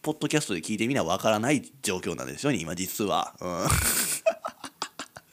[0.00, 3.36] ポッドキャストで聞いてみなわからない状況なんですよね、今実は。
[3.38, 4.25] うん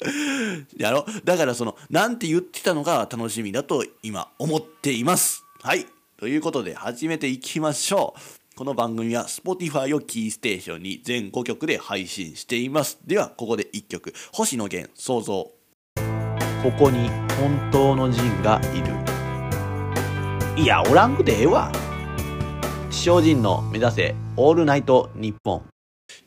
[0.78, 1.06] やろ。
[1.24, 5.44] だからそのなんて言ってたのが楽しみだと今思っています。
[5.62, 5.86] はい。
[6.18, 8.56] ということで始めていきましょう。
[8.56, 13.00] この番組は Spotify をキーステーションに全5曲で配信しています。
[13.06, 14.14] ではここで1曲。
[14.32, 15.52] 星野源創造。
[16.62, 18.94] ここに本当の人がいる。
[20.62, 21.72] いやおらんくてええわ。
[22.92, 25.66] 地上人の目指せオールナイトニッポン。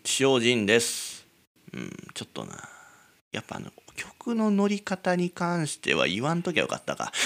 [0.03, 1.27] 地上人です。
[1.73, 2.76] うんちょっとな。
[3.37, 7.12] やっぱあの曲の乗り方に関しては言わんときゃよかったか。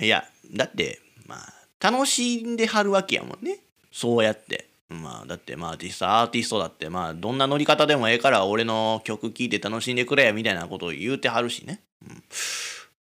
[0.00, 3.58] いやだってまあ楽しんではるわけやもんね。
[3.92, 4.70] そうやって。
[4.88, 12.24] まあだってまあ実際アーティストだってまあどんな乗り方でもええから俺の曲聴いて楽しんでくれみたいなことを言うてはるしね、うん、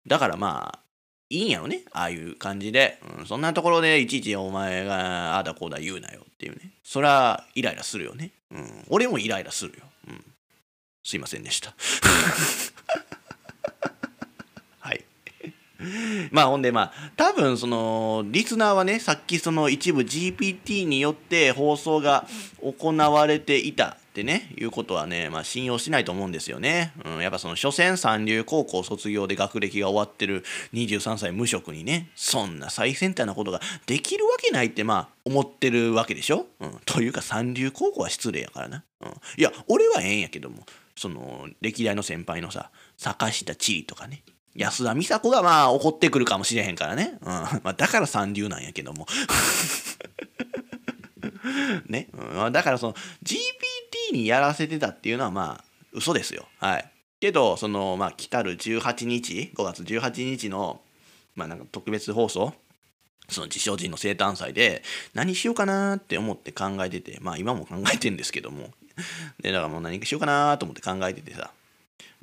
[0.08, 0.80] だからまあ
[1.32, 1.82] いいんやろね。
[1.91, 6.72] ああいう感じで、うん、そんなところでいちいちお前がああだこうだ言うなよっていうね。
[6.84, 10.24] そりゃイライラするよね、うん、俺もイライラするよ、うん、
[11.04, 11.74] すいませんでした。
[16.32, 22.28] まあほんでまあ多分そのリスナーはねさっきその一部 GPT によって放送が
[22.62, 26.91] 行われていたってね、いうことはね、まあ、信用しないと思うんですよね。
[27.06, 36.46] うん、やっぱその、初戦三流高校卒業で学歴が終わってる23歳無職にね、そんな最先端なことができるわけないって、まあ、思ってるわけでしょ？
[36.60, 36.80] うん。
[36.86, 38.84] というか、三流高校は失礼やからな。
[39.00, 39.10] うん。
[39.38, 40.65] いや、俺はええんやけども、
[40.98, 44.24] その、歴代の先輩のさ、坂下千里とかね、
[44.56, 47.18] 安田美沙子がまあ怒ってくるかもしれへんからね。
[47.22, 47.28] うん。
[47.64, 49.08] まあ、だから三流なんやけども。
[51.88, 60.82] ね、うん、だからその GPT にやらせてたっていうのはまあ嘘ですよはいけどそのまあ来たる18日5月18日の
[61.36, 62.54] まあなんか特別放送
[63.30, 64.84] その自称人の生誕祭で
[65.14, 68.72] 何しようかなって思って考えててまあ今も考えてんですけども
[69.42, 71.52] でだからもう何しようかなと思って考えててさ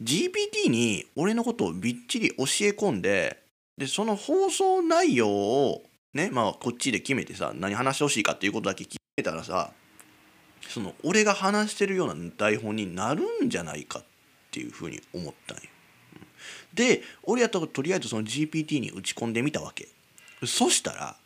[0.00, 3.42] GPT に俺のことをびっちり教え込んで
[3.76, 5.82] でその放送内容を
[6.14, 9.70] ねまあこっちで決めてさ何話してほしいかっていうことだけ決めたらさ
[10.68, 14.04] その俺が話してるような台本になるんじゃないかっ
[14.50, 15.62] ていうふうに思ったんよ。
[16.74, 19.88] で俺やったらとりあえずその GPT に打ち込んでみたわけ。
[20.46, 21.16] そしたら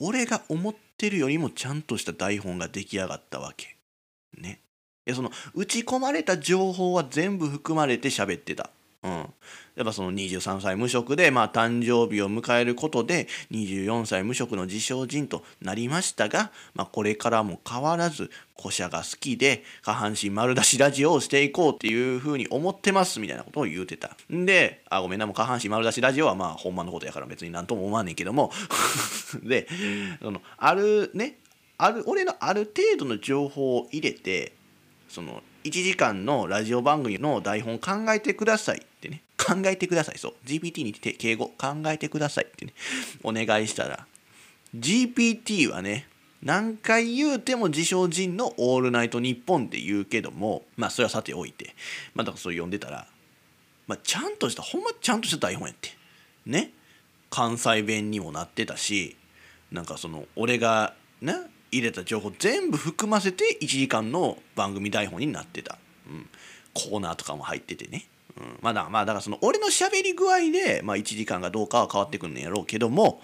[0.00, 3.76] 俺が思ってるよりもちゃんとした台本が出来上がったわけ
[4.36, 4.60] ね
[5.12, 8.70] その打ち込まれた情報は全部含まれて喋ってた。
[9.04, 9.10] うん、
[9.74, 24.16] やっぱその23歳無職で、まあ、誕生日を迎えることで24歳無職の自称人となりましたが、まあ、これからも変わらず古社が好きで下半身丸出しラジオをしていこうっていうふうに思ってますみたいなことを言うてた。
[24.32, 28.52] んであごめんなもう下半身丸出しラジオはまあほんまのことやから別になんとも思わねえけども。
[29.42, 29.66] で
[30.20, 31.38] そのあるね
[31.78, 34.52] ある俺のある程度の情報を入れて
[35.12, 39.22] その1時間のラジオ番組の台本考えてくださいってね。
[39.36, 40.18] 考えてください。
[40.18, 40.34] そう。
[40.46, 42.72] GPT にて敬語考えてくださいってね。
[43.22, 44.06] お願いしたら
[44.74, 46.08] GPT はね
[46.42, 51.74] 何回言うても自称人の「オールナイトニッポン」って言うけどもまあそれはさておいて。
[52.14, 53.06] まあだからそれ読んでたら、
[53.86, 55.90] まあ、ちゃんとしたほんまちゃんとした台本やって。
[56.46, 56.72] ね。
[57.28, 59.16] 関西弁にもなってたし
[59.70, 61.34] なんかその俺がね
[61.72, 66.28] 入れた情報全部含ませて1時間の番組台本になってた、うん、
[66.74, 68.06] コーナーとかも入っててね、
[68.36, 73.22] うん、まだまあだからその俺の喋り具合で、まあ、1時間がどうかは変わってくんねやろうけども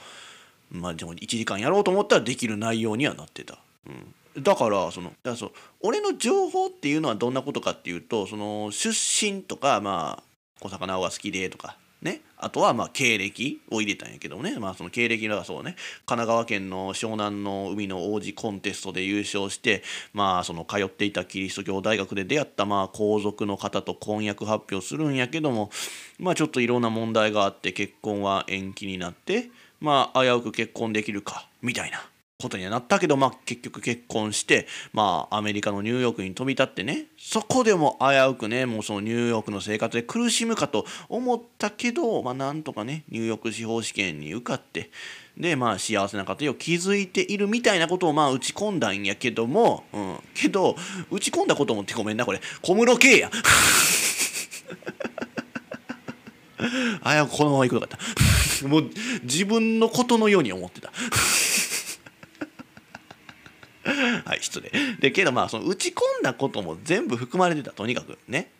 [0.73, 10.23] まあでも1時間やろうと思ったらできる内容にはなってた、うん、だからそのだからそう俺の情報っていうのはどんなことかっていうとその出身とかまあ
[10.61, 15.75] 小坂直が好きでとかね、あとはまあ経歴を入れたんやけどもね、まあ、その経歴がそうね。
[16.07, 19.83] 神奈川県の湘南の海の王子コンテストで優勝して、
[20.13, 25.71] まあ、その通っていたキリスト教大学で出会ったまあ皇族の方と婚約発表するんやけども、
[26.21, 31.99] まあ、ちょっといろんな問題があって結婚は延期になって、まあ、危うく結婚できるかみたいな。
[32.40, 44.92] ことにはなったけど、まあ、結局結婚して、まあ、アメリカのニューヨークに飛び立ってねそこでも危うくねもうそのニューヨークの生活で苦しむかと思ったけど、まあ、なんとかねニューヨーク司法試験に受かって
[45.37, 50.77] でまあ幸せな家庭を築いているみたいなことをまあ打ち込んだんやけども、うん、けど
[51.11, 52.40] 打ち込んだこともってごめんなこれ。
[52.62, 53.33] 小室圭や。
[57.03, 57.98] あやこのまま行くのかった
[58.68, 58.90] もう
[59.24, 60.92] 自分のことのように思ってた。
[64.24, 64.70] はい失礼。
[65.01, 68.51] でけどまあその打ち込んだことも全部含まれてたとにかくね。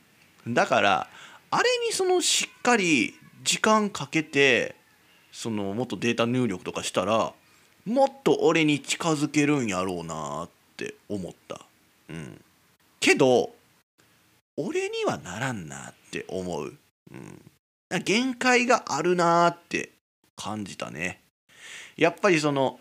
[0.47, 1.09] だから
[1.51, 4.77] あれにそのしっかり時間かけて
[5.33, 7.33] そのもっとデータ入力とかしたら
[7.85, 11.61] もっと俺に近づけるんやろうなって思った。
[12.09, 12.41] うん。
[13.01, 13.55] けど
[14.57, 16.75] 俺にはならんなって思う、
[17.13, 19.93] うん、限界があるなって
[20.37, 21.21] 感じたね。
[21.97, 22.81] やっぱりその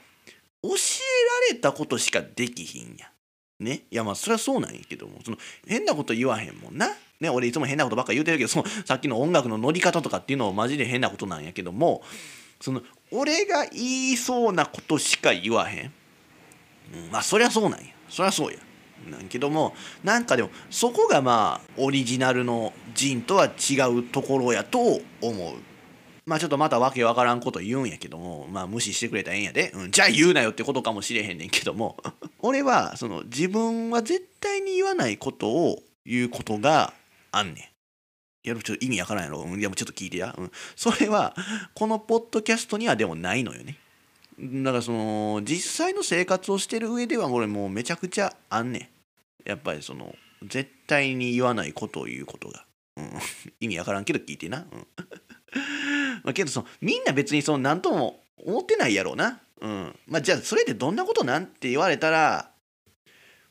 [0.63, 3.11] 教えられたことしかできひんや。
[3.59, 3.83] ね？
[3.89, 6.89] いやまあそれはそうなんやけども、その変なこと言わへんもんな。
[7.19, 12.03] ね、俺いつも変なことばっか言うてるけど、そのさっきの音楽の乗り方とかっていうのもマジで変なことなんやけども、
[12.61, 15.93] その俺が言いそうなことしか言わへん。
[16.93, 17.87] うん、まあそりゃそうなんや。
[18.09, 18.59] そりゃそうや。
[19.09, 25.55] なんけどもなんかでもそこがまあオリジナルのジンとは違うところやと思う。
[26.27, 29.71] まあちょっとまたわけわからんこと言うんやけども、まあ無視してくれたらええんやで。
[29.73, 31.97] うん、じゃあ言うなよってことかもしれへんねんけども、
[32.39, 36.93] 俺はその自分は絶対に言わないことを言うことが
[37.31, 37.71] あんね
[38.43, 38.47] ん。
[38.47, 39.39] やるちょっと意味わからんやろ。
[39.39, 40.35] うん、でもちょっと聞いてや。
[40.37, 40.51] うん。
[40.75, 41.35] それは、
[41.73, 43.77] このポッドキャストにはでもないのよね。
[44.39, 48.91] だからその、実際の生活をしてる上では俺もうめちゃくちゃあんね
[49.45, 49.49] ん。
[49.49, 50.13] やっぱりその、
[50.43, 52.65] 絶対に言わないことを言うことが。
[52.97, 53.11] うん。
[53.59, 54.59] 意味わからんけど聞いてな。
[54.59, 54.87] うん。
[56.23, 59.39] まあ、けどそのみんな別にその何とも思ってないやろうな。
[59.61, 59.95] うん。
[60.07, 62.51] まあじゃあそれでどんなことなんて言われたら、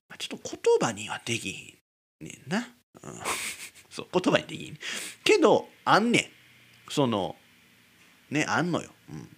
[0.08, 1.78] まあ、ちょっと言葉にはできひ
[2.22, 2.68] んねんな。
[3.02, 3.20] うん。
[3.90, 4.78] そう言葉にできひん。
[5.24, 6.18] けどあんね
[6.88, 6.92] ん。
[6.92, 7.36] その
[8.30, 8.90] ねあんのよ。
[9.10, 9.28] うん。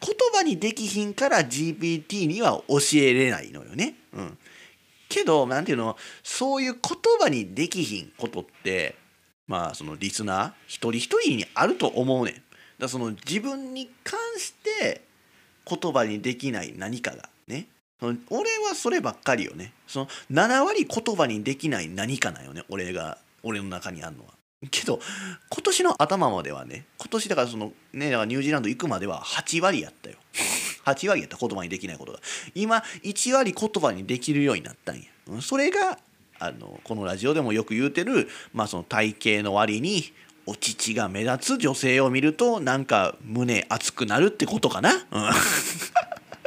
[0.00, 3.94] 言葉にできひんから GPT には教えれないのよね。
[4.12, 4.38] うん。
[5.08, 6.80] けど、なんていうの、そういう言
[7.20, 8.96] 葉にできひんことって、
[9.46, 12.42] まあそのリスナー一人一人にあると思うねん。
[12.78, 15.02] だその自分に関して
[15.68, 17.66] 言葉にできない何かがね。
[18.28, 19.72] 俺はそればっかりよね。
[19.86, 22.62] その7割言葉にできない何かなよね。
[22.68, 24.34] 俺が俺の中にあるのは。
[24.70, 25.00] けど
[25.50, 30.16] 今年の頭まではね今年だからそのねだからニュージーランド行くまでは8割やったよ。
[30.84, 32.20] 8割やった言葉にできないことが。
[32.54, 35.02] 今1割言葉にできるようになったんや。
[35.40, 35.98] それが
[36.38, 40.12] あのこのラジオでもよく言うてる、まあ、その体型の割に
[40.46, 45.00] お乳が目立つ女性を見るとなんか胸熱くなるってことかな、うん、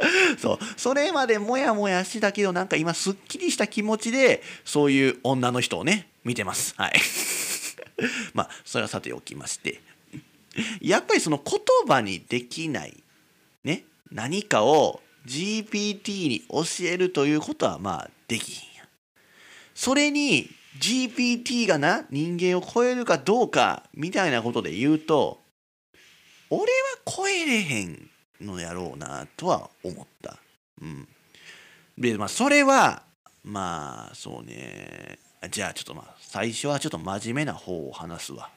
[0.38, 0.58] そう。
[0.76, 6.74] それまでモヤモヤしてたけどなんか今すっきりした気持ちでそういう女の人をね見てます。
[6.76, 7.00] はい。
[8.34, 9.80] まあそれはさておきまして。
[10.80, 13.04] やっぱりその言葉にできない
[13.62, 18.84] ね何かを GPT に教えるということはまあできひんや。
[19.74, 25.40] それに GPT がな人間を超えるかどうかみたいなことで言うと
[26.48, 26.66] 俺は
[27.06, 28.10] 超えれへん
[28.40, 30.36] のやろうなとは思った。
[30.80, 31.08] うん。
[31.98, 33.02] でまあそれは
[33.44, 35.18] まあそうね。
[35.50, 38.50] じゃあちょっとまあ最初はちょっと真面目な方を話すわ。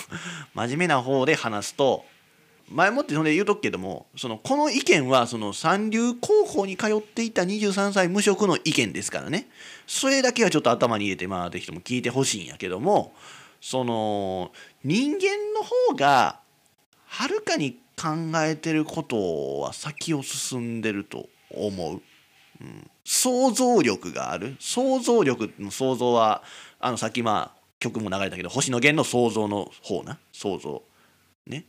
[0.54, 2.04] 真面目な方で話すと
[2.70, 9.48] 前もって言うとくけどもそのこの意見はその三流高校に通っていた23歳無職の意見ですからね。
[9.86, 13.12] それだけはちょっと頭に入れてまあぜひとも聞いてほしいんやけども
[13.60, 14.52] その
[14.84, 16.38] 人間の方が
[17.06, 22.00] はるかに考えてることは先を進んでると思う。
[22.60, 24.56] うん、想像力がある。
[24.60, 26.42] 想像力の想像は
[26.78, 30.18] あのさっきまあ曲も流れたけど星野源の想像の方な。
[30.32, 30.82] 想像。
[31.46, 31.64] ね。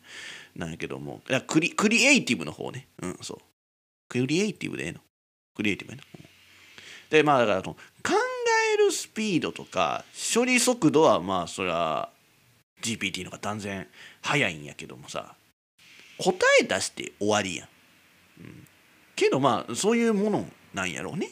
[0.56, 1.22] なんやけども。
[1.48, 2.88] クリクリエイティブの方ね。
[3.02, 3.38] うんそう。
[4.10, 5.00] クリエイティブでええの。
[5.56, 6.26] クリエイティブやな、うん。
[7.10, 7.76] でまあだから考
[8.74, 12.10] えるスピードとか処理速度はまあそれは
[12.82, 13.88] GPT の方が断然
[14.22, 15.36] 速いんやけどもさ。
[16.18, 17.68] 答え出して終わりやん、
[18.42, 18.68] うん、
[19.16, 21.30] けどまあそういうものなんやろうね。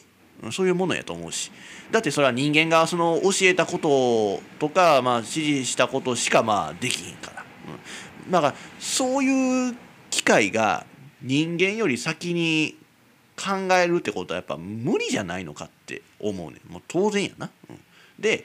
[0.52, 1.52] そういうものやと思うし。
[1.90, 7.78] だってそれは人間がその教えたこととか、まあ、指示したことしかまあできひんから、うん、
[8.30, 9.76] だからそういう
[10.10, 10.86] 機会が
[11.22, 12.76] 人間より先に
[13.36, 17.78] 考えるってことはやっぱ無理じゃないのかって思うねもう当然やな、うん、
[18.18, 18.44] で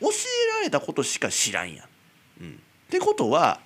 [0.00, 0.10] 教え
[0.58, 1.86] られたことしか知らんやん、
[2.42, 2.54] うん、っ
[2.90, 3.60] てことは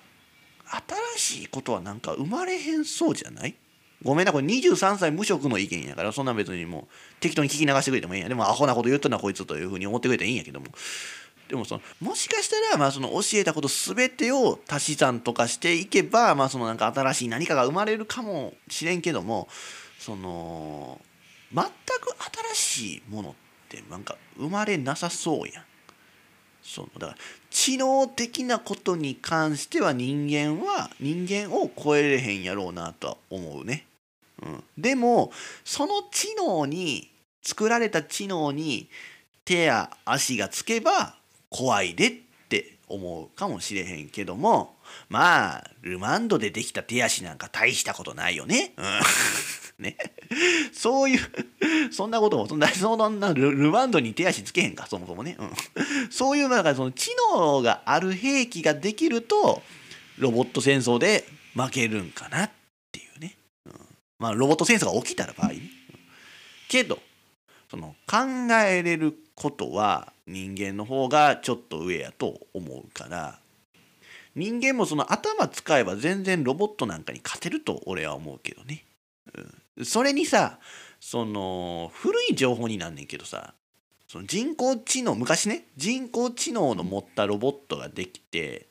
[1.17, 3.55] 新しいことはなんか生まれへんそうじゃない？
[4.03, 8.29] ごめんなこれ23歳無職の意見やからそんな別にもう適当に聞き流してくれてもいいんや。
[8.29, 10.67] でもアホなこと言ったなこいつというふうに思ってくれていいんやけども。
[11.51, 19.49] でもそのもしかしたらまあその教えたこと全てを足し算とかしていけばまあそのなんか新しい何かが生まれるかもしれんけども
[19.99, 20.97] その
[21.53, 21.69] 全く
[22.55, 23.33] 新しいものっ
[23.67, 25.63] てなんか生まれなさそうやん。
[26.63, 27.17] そのだから
[27.49, 33.87] 知能的なことに関しては人間は人間を超えれへんやろうなとは思うね。
[34.41, 35.33] うん、でも
[35.65, 37.11] その知能に
[37.43, 38.89] 作られた知能に
[39.43, 41.15] 手や足がつけば
[41.51, 42.13] 怖いでっ
[42.49, 44.77] て思うかもしれへんけども
[45.09, 48.73] まあルマンドでできた手足なんか大したことないよね。
[49.77, 49.97] うん、 ね
[50.73, 51.19] そういう
[51.91, 55.37] そんなこともそんなそんなルルマンドに手足つけへんかそもそもね。
[55.37, 55.51] うん、
[56.09, 59.61] そういうなんかその知能がある兵器ができると
[60.17, 62.51] ロボット戦争で負けるんかなっ
[62.91, 63.37] ていうね。
[63.65, 63.73] うん、
[64.17, 65.55] まあロボット戦争が起きたら場合ね。
[65.55, 65.81] うん
[66.71, 66.99] けど
[67.69, 68.17] その考
[68.65, 73.39] えれることは人間の方がちょっと上やと思うから
[74.35, 78.85] 人間もその頭使えば全然ロボットなんかに勝てると俺は思うけどね。
[79.77, 80.59] うん、それにさ
[80.99, 83.55] その古い情報になんねんけどさ
[84.07, 88.67] その人工知能昔ね人工知能の持ったロボットができて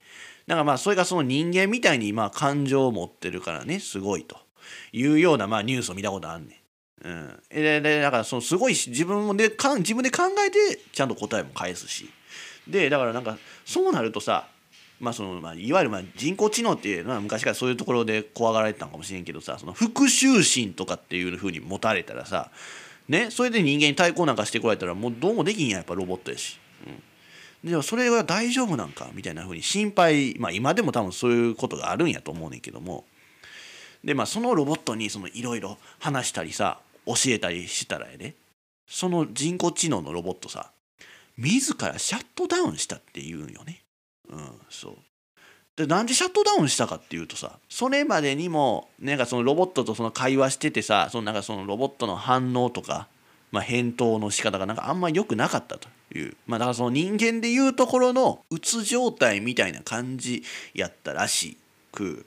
[0.46, 4.36] だからまあそれがその人間みたいにまあ感情を持ってるからねすごいと
[4.92, 6.59] いうようなまあニュースを見たことあんねん。
[7.02, 12.10] うん、ででだからそのすごい自分でかん自分で考えてちゃんと答えも返すし。
[12.68, 14.46] でだからなんかそうなるとさ
[15.00, 22.50] まあそのまあ、いわゆるまあ人工知能っていうのは昔からそういうところで怖がられてたのかもしれんけどさその復讐心とかっていうふうに持たれたらさ
[23.08, 26.58] ねそれで人間に対抗なんかしてこられたらもうどうもできんややっぱロボットやし。
[27.64, 33.06] うん、でそれは大丈夫なんかみたいなふうに心配まあ今でも多分そういうことがあるんやと思うねんけども。
[34.04, 36.78] でまあそのロボットにいろいろ話したりさ
[37.14, 38.34] 教えたりしたらやで
[38.86, 40.70] その人工知能のロボットさ
[41.36, 43.82] 自らシャットダウンしたって言うんよね。
[44.28, 44.38] うん、
[44.68, 44.96] そう。
[45.76, 53.08] でなんでシャットダウンしたかっていうとさそれまでにもなんかそのロボットとその会話しててさそのなんかそのロボットの反応とか、
[53.50, 56.36] まあ、返答の仕方がなんかあんま良くなかったという。
[56.46, 60.42] まあだからその人間でいうところのうつ状態みたいな感じ
[60.74, 61.56] やったらし
[61.92, 62.26] く。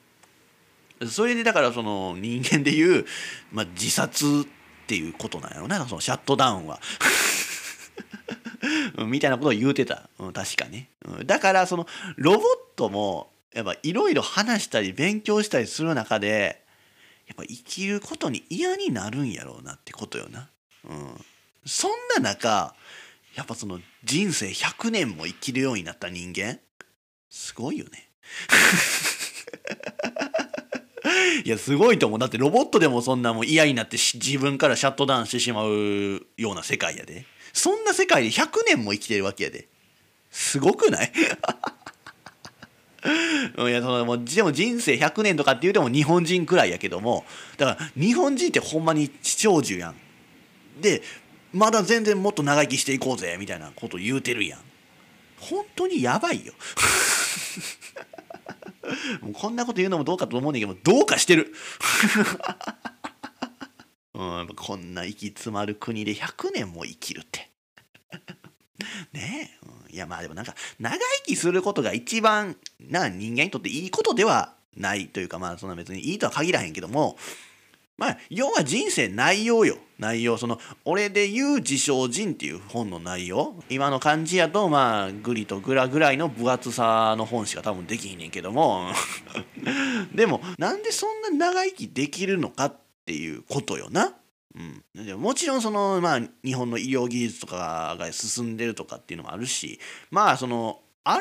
[1.08, 3.06] それでだからその人間でいう、
[3.52, 4.48] まあ、自殺
[4.84, 5.88] っていうことなんやろうな。
[5.88, 6.80] そのシャットダウンは。
[9.06, 12.44] みたいなことを言うてた、うん、確かね、うん、だからそのロボッ
[12.78, 16.64] トもやっぱいろいろ話したり勉強したりする中で
[17.28, 20.50] やっぱ生きることに嫌になるんやろうなってことよな、
[20.86, 21.26] うん、
[21.66, 22.74] そんな中
[23.36, 26.60] やっぱその人生100年も生きるようになった人間
[27.30, 28.10] すごいよね。
[31.45, 32.19] いやすごいと思う。
[32.19, 35.69] だってロボットでもそんなもう嫌になって自分からシャットダウンしてしまう
[36.38, 37.26] ような世界やで。
[37.53, 39.67] そんな世界で100年も生きてるわけやで。
[40.32, 41.11] すごくない？
[43.03, 47.26] いやそのもうでも人生100年とかって言うても日本人くらいやけども
[47.57, 49.95] だから日本人ってほんまに長寿やん。
[50.82, 51.03] で
[51.51, 54.59] まだ全然もっと長生きしていこうぜみたいなこと言うてるやん。
[55.39, 56.53] 本当にやばいよ。
[59.22, 61.54] もうこんなこと言うのもどうかと思うねんだけどどうかしてる。
[64.14, 67.50] うんこんな息詰まる国で100年も生きるって。
[69.12, 69.94] ねえ、うん。
[69.94, 77.18] いやまあでもなんか長生きすることが一番な人間にとっていいことではないというかまあそんな別にいいとは限らへんけども
[77.98, 79.78] まあ要は人生内容よ。
[80.00, 80.38] 内容。
[80.38, 83.56] その俺で言う自称人っていう本の内容。
[83.70, 88.91] 今の感じやとまあグリとグラぐらいの分厚さの本しか多分できひんねんけども。
[90.14, 92.76] でもなんでそんな長生きできるのかっ
[93.06, 94.14] ていうことよな。
[94.56, 94.60] う
[95.02, 99.80] ん、でももちろんその、まあ、日本の医療技術とかが進んでるとかっていうのもあるし。
[100.12, 101.18] まあその争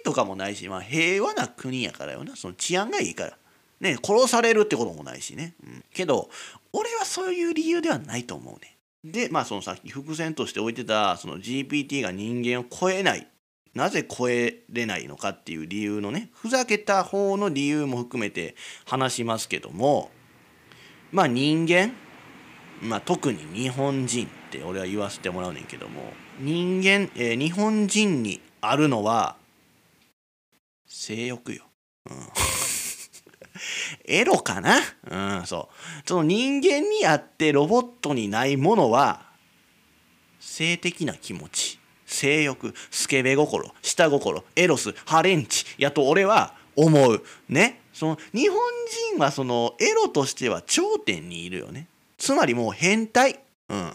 [0.00, 2.36] いとかもないし、まあ、平和な国やからよな。
[2.36, 3.38] その治安がいいから。
[3.80, 6.30] ね、殺されるってこともないしね、うん、けど
[6.72, 8.76] 俺はそういう理由ではないと思うね。
[9.04, 13.26] でまあそのさっき伏線として置いてたその GPT が人間を超えない。
[13.74, 18.56] なぜ超えれないのかっていう理由のねふざけた方の理由も含めて
[18.86, 20.10] 話しますけども
[21.12, 21.92] まあ人間
[22.80, 29.36] まあ特に日本人って俺は言わせてもらうねんけども人間、えー日本人にあるのは
[30.86, 31.64] 性欲よ。
[32.08, 32.55] うん。
[34.04, 34.78] エロかな？
[35.10, 36.08] うん、そう。
[36.08, 39.26] その人間にあってロボットにないものは、
[40.40, 47.24] 性的な気持ち、性欲、スケベ心、下心、エロス、ハレンチ、やと俺は思う。
[47.48, 47.80] ね？
[47.92, 48.58] その日本
[49.14, 51.88] 人はそのエロとしては頂点にいるよね。
[52.18, 53.40] つまりもう変態。
[53.68, 53.92] うん。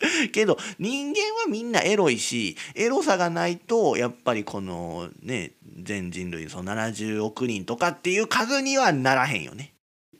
[0.32, 9.74] けど人間はみんなエロいしエロさがないとやっぱりこのね全人類その70億人とかっていう数にはならへんよね。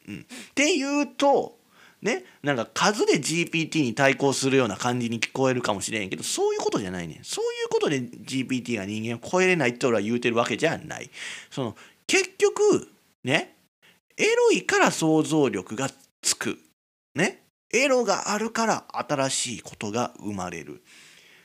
[0.08, 1.58] うん、っていうと
[2.02, 11.10] ねなんか数で GPT に対抗するような感じに聞こえるかもしれんけどそういうことじゃないねそういうことで GPT が人間を超えれないって俺は言うてるわけじゃない。
[11.50, 11.76] その
[12.06, 12.88] 結局
[13.22, 13.54] ね
[14.16, 15.88] エロいから想像力が
[16.20, 16.58] つく。
[17.14, 20.82] ねエロがあるから新しいことが生まれる。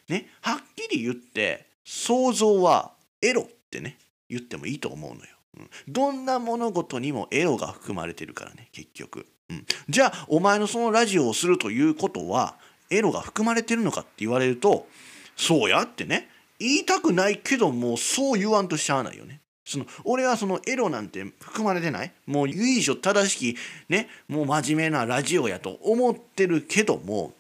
[0.09, 3.97] ね、はっきり言って想像はエロってね
[4.30, 5.28] 言ってもいいと思うのよ。
[5.57, 9.65] うん、どんな物事にもエロが含まれてるからね結局、うん。
[9.88, 12.55] じゃあお前のそのラジオをするということは
[12.89, 14.88] エロが含まれてるのかって言われると
[15.36, 19.41] そうやってね言いたくないけどもうそう言わんとしちゃわないよね。
[19.66, 22.11] その俺はそのエロなんて含まれてない？
[22.26, 23.57] もう由緒正しき
[23.89, 24.09] ね？
[24.28, 27.34] もう真面目なラジオやと思ってるけども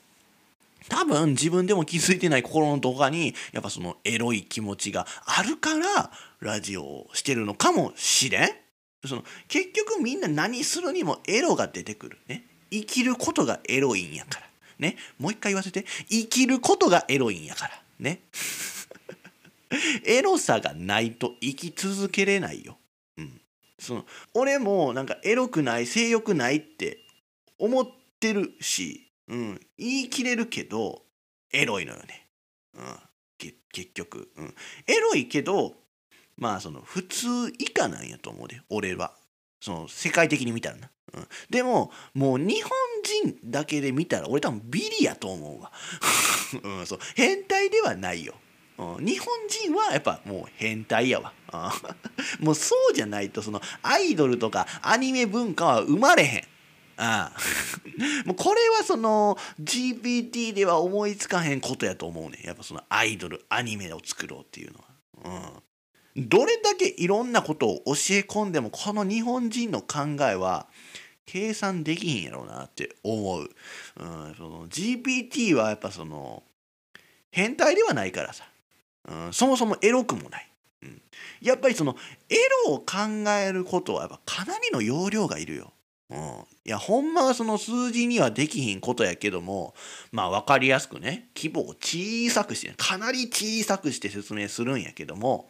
[0.89, 8.49] 多分自分でも気づいてない心のどこかにやっぱそのエロい気持ちがあるからラジオをしてるのかもしれん。
[9.05, 12.17] その結局みんな何するにもエロが出てくる。
[12.27, 12.45] ね？
[12.71, 14.45] 生きることがエロいんやから。
[14.79, 14.95] ね？
[15.19, 15.85] もう一回言わせて。
[16.09, 17.81] 生きることがエロいんやから。
[17.99, 18.21] ね？
[20.05, 22.77] エロさがないと生き続けれないよ。
[23.17, 23.41] うん、
[23.79, 26.99] その俺もなんかエロくない性欲ないって
[27.59, 27.87] 思っ
[28.19, 31.03] てるし、うん、言い切れるけど
[31.51, 32.27] エロいのよね。
[32.75, 32.97] うん、
[33.71, 34.55] 結局、うん。
[34.87, 35.75] エロいけど
[36.37, 37.27] まあその普通
[37.59, 39.13] 以下なんやと思うで俺は。
[39.63, 40.89] その世界的に見たらな。
[41.13, 42.71] うん、でももう日本
[43.23, 45.71] 人だけで見たら俺多分ビリやと思うわ。
[46.61, 48.35] うん、そう変態ではないよ。
[48.77, 51.33] 日本人はやっぱもう変態やわ。
[52.39, 56.43] もうそうじゃないとそのアイドルとかアニメ文化は生まれへん。
[56.97, 57.37] ああ
[58.25, 65.63] もうこれはその GPT では思いつかへんことやと思うねやっぱそのアイドルアニメを作ろうっていうのは。
[66.15, 70.67] うん、どれだけいろんなことを教え込んでもこの日本人の考えは
[71.25, 73.41] 計算できひんやろうなって思う。
[73.41, 76.43] うん、その GPT はやっぱその
[77.31, 78.52] 変態ではないからさ。
[79.31, 80.49] そもそもエロくもない、
[81.41, 81.97] やっぱりその
[82.29, 82.35] エ
[82.67, 85.73] ロを考えることはやっぱかなりの容量がいるよ、
[86.09, 89.73] うん、いやほんまはその数字にはできひんことやけども
[90.11, 95.49] まあ分かりやすくね規模を小さくしてかなり小さくして説明するんやけども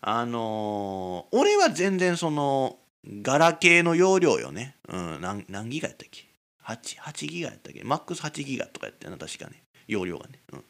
[0.00, 2.78] あのー俺は全然その
[3.22, 6.28] ガラケーの容量よね、うん、何何ギガやったっけ
[6.64, 7.82] ？8, ギガやったっけ？
[7.82, 9.62] マックス8ギガとかやったよな確かね。
[9.86, 10.64] 容量がね、うん、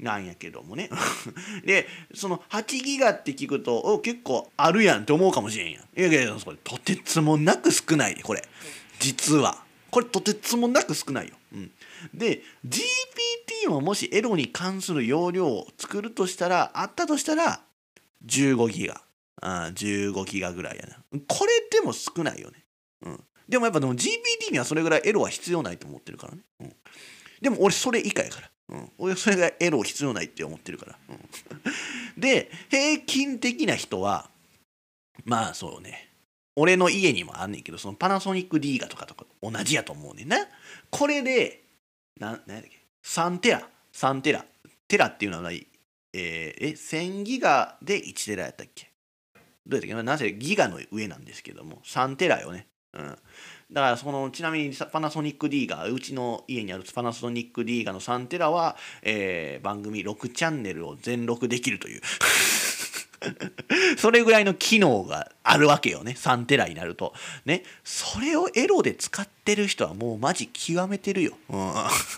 [0.00, 0.90] なんやけどもね。
[1.64, 6.00] でその8ギガって聞くとお結構あるやんって思うかもしれんやん。
[6.00, 8.42] いやけどそれとてつもなく少ないこれ。
[8.98, 9.62] 実は。
[9.90, 11.72] これとてつもなく少ないよ、うん、
[12.14, 17.60] で GPT ももしエロに関する容量を作るとしたらあったとしたら
[18.24, 19.02] 15ギガ。
[19.42, 21.02] あ15ギガぐらいやな。
[21.26, 22.64] これでも少ないよね。
[23.02, 23.24] うん。
[23.48, 26.72] でもやっぱでも GPT にはそれぐらいエロは必要ないと思ってるからね、うん、
[27.42, 28.50] でも俺それ以下やから。
[28.70, 31.18] うん、俺それがエロ必要ないって思ってるから、うん、
[32.20, 34.30] で平均的な人は
[35.24, 36.08] まあそうね。
[36.56, 40.36] 俺の家にもあんねんけどそのパナソニック D ガとかとか同じやと思うねんな。
[40.90, 41.62] これで
[42.18, 43.68] な何やっけ？3テラ。
[43.92, 44.44] 3テラ。
[44.88, 45.66] テラっていうのは何
[46.12, 48.90] えー、え1000ギガで1テラやったっけ？
[49.66, 50.02] どうやったっけ？
[50.02, 52.66] なぜギガの上なんですけども3テラよね。
[52.92, 53.18] うん。
[53.72, 62.00] だからそのちなみにパナソニック D がうちの家にあるパナソニック D ガの3テラは、えー、番組6チャンネルを全録できるという。
[63.98, 66.14] それぐらいの機能があるわけよね。
[66.16, 67.12] 3テラになると。
[67.44, 67.64] ね。
[67.84, 71.72] それをエロで使ってる人はもうマジ極めてるよ、うん、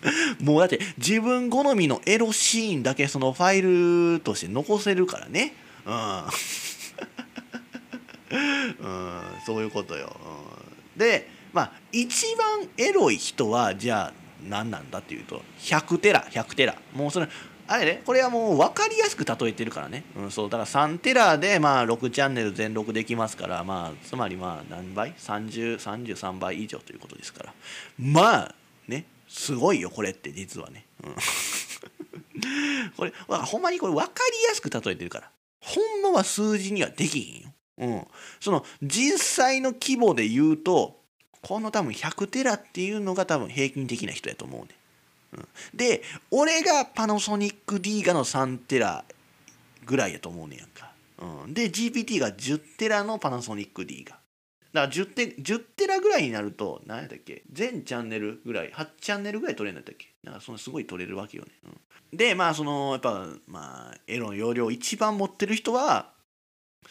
[0.46, 3.62] もうだって自分好みのエロシーンだけそのファイ
[4.14, 5.54] ルとして残せるからね。
[5.84, 6.22] うん、
[8.30, 10.16] うん、そういうことよ、
[10.94, 14.12] うん、でまあ一番エロい人はじゃあ
[14.48, 16.76] 何なんだっていうと100テラ100テラ。
[16.94, 17.28] もうそれ
[17.68, 20.50] あれねこれはもう分かりやすく例えてるからね、うん、そう。
[20.50, 27.54] だから3テラでまあ6チャンネル全録できますからまあつまりまあ何倍 ?3033 倍以上ということですから。
[27.98, 28.54] まあ
[28.88, 31.14] ねすごいよこれって実はね、うん、
[32.96, 35.30] これほんまにこれ分かりやすく例えてるから。
[35.62, 38.06] ほんまは数字にはできひんよ、うん、
[38.40, 41.01] その実際の規模で言うと
[41.42, 44.68] この多分100テラっていうのが多分平均的な人やと思うね
[45.42, 45.76] ん。
[45.76, 49.04] で俺がパナソニック D ガの3テラ
[49.84, 50.92] ぐらいやと思うねやんか、
[51.44, 54.16] うん、で GPT が10テラのパナソニック D ガ。
[54.72, 57.42] だから10テ ,10 テラぐらいになると何やったっけ？
[57.52, 60.06] 全チャンネルぐらい8チャンネルぐらい取れるんだったっけ？
[60.24, 66.11] だからそのすごい取れるわけよね、うん、でまあそのやっぱまあエロの容量一番持ってる人は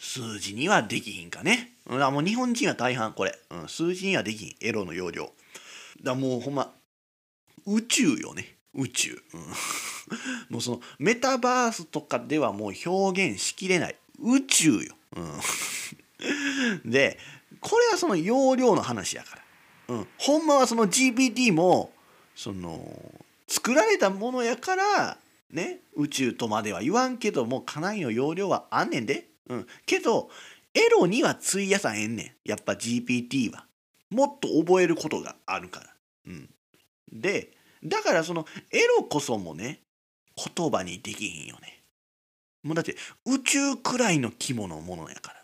[0.04, 1.74] 数字にはできひんかね。
[1.86, 4.56] だからもう日本人は大半これ、うん、数字にはできひん。
[4.60, 5.30] エロの容量
[6.02, 6.72] だもうほんま
[7.66, 8.56] 宇宙よね。
[8.74, 9.40] 宇宙、うん、
[10.50, 13.96] もうそのメタバースとかではもう表現しきれない。
[14.18, 15.40] 宇宙よ、うん、
[16.90, 17.18] で
[17.60, 19.36] これはその容量の話やか
[19.88, 21.92] ら、うん、ほんまはその GPT も
[22.34, 25.18] その作られたものやから
[25.50, 30.30] ね宇宙とまでは言わんけどもかなりの容量はあんねんで、うん、けど
[30.74, 32.48] エロには費やさへんねん。
[32.48, 33.66] やっぱ GPT は。
[34.10, 35.86] もっと覚えることがあるから、
[36.26, 36.50] うん、
[37.10, 37.50] で
[37.82, 39.80] だからそのエロこそもね
[40.36, 41.82] 言葉にできひんよね。
[42.62, 42.94] もうだって
[43.26, 45.41] 宇宙くらいの規模のものやから。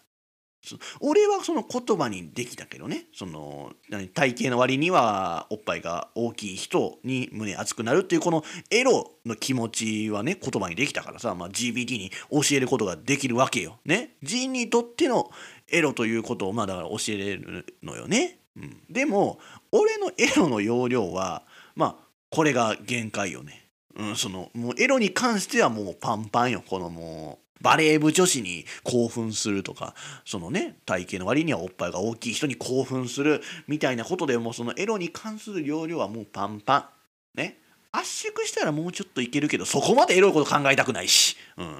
[1.00, 3.72] 俺はその言葉にできたけどねその
[4.14, 13.78] 体型の割にはおっぱいが大きい人に胸熱くなるっていうこのエロの気持ちはね言葉にできたからさ、まあ、GPT に教えることができるわけよ。
[13.84, 15.30] ね人にとっての
[15.68, 18.40] エロということをまあだから教えれるのよね。
[18.56, 19.38] うん、でも
[19.70, 21.44] 俺のエロの容量は
[21.76, 23.64] まあこれが限界よね。
[23.96, 29.94] うん、そのもうエロに関してはもうパンパンよこのもうバレー部女子に興奮するとか
[30.24, 36.78] そのね体型の割にはおっぱいが大きい人に興奮するみたいなことでもそのエロに関する要領はもうパンパ
[37.34, 37.38] ン。
[37.38, 37.59] ね。
[37.90, 41.78] 圧縮したらもうちょっといけるけどそこまでエロいこと考えたくないし、うん、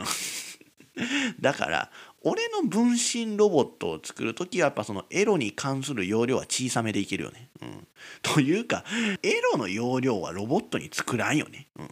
[1.41, 1.91] だから
[2.29, 7.49] 俺の分身ロボットを作る時はやっぱそのエロに関する容量は小さめでいけるよね。
[7.63, 7.87] うん、
[8.23, 8.85] というか
[9.23, 11.69] エロの容量はロボットに作らんよね。
[11.77, 11.89] うん、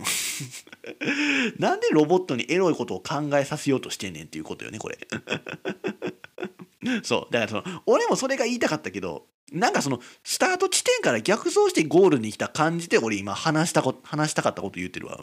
[1.59, 4.99] なんでロボットにエロいことを考えさせようとしてんねんっていうことよねこれ。
[7.03, 15.18] そうだからその俺もそれが言いたかったけどなんかそのスタート地点から逆走してゴールに来た感じで俺今話したこ話したかったこと言ってるわ。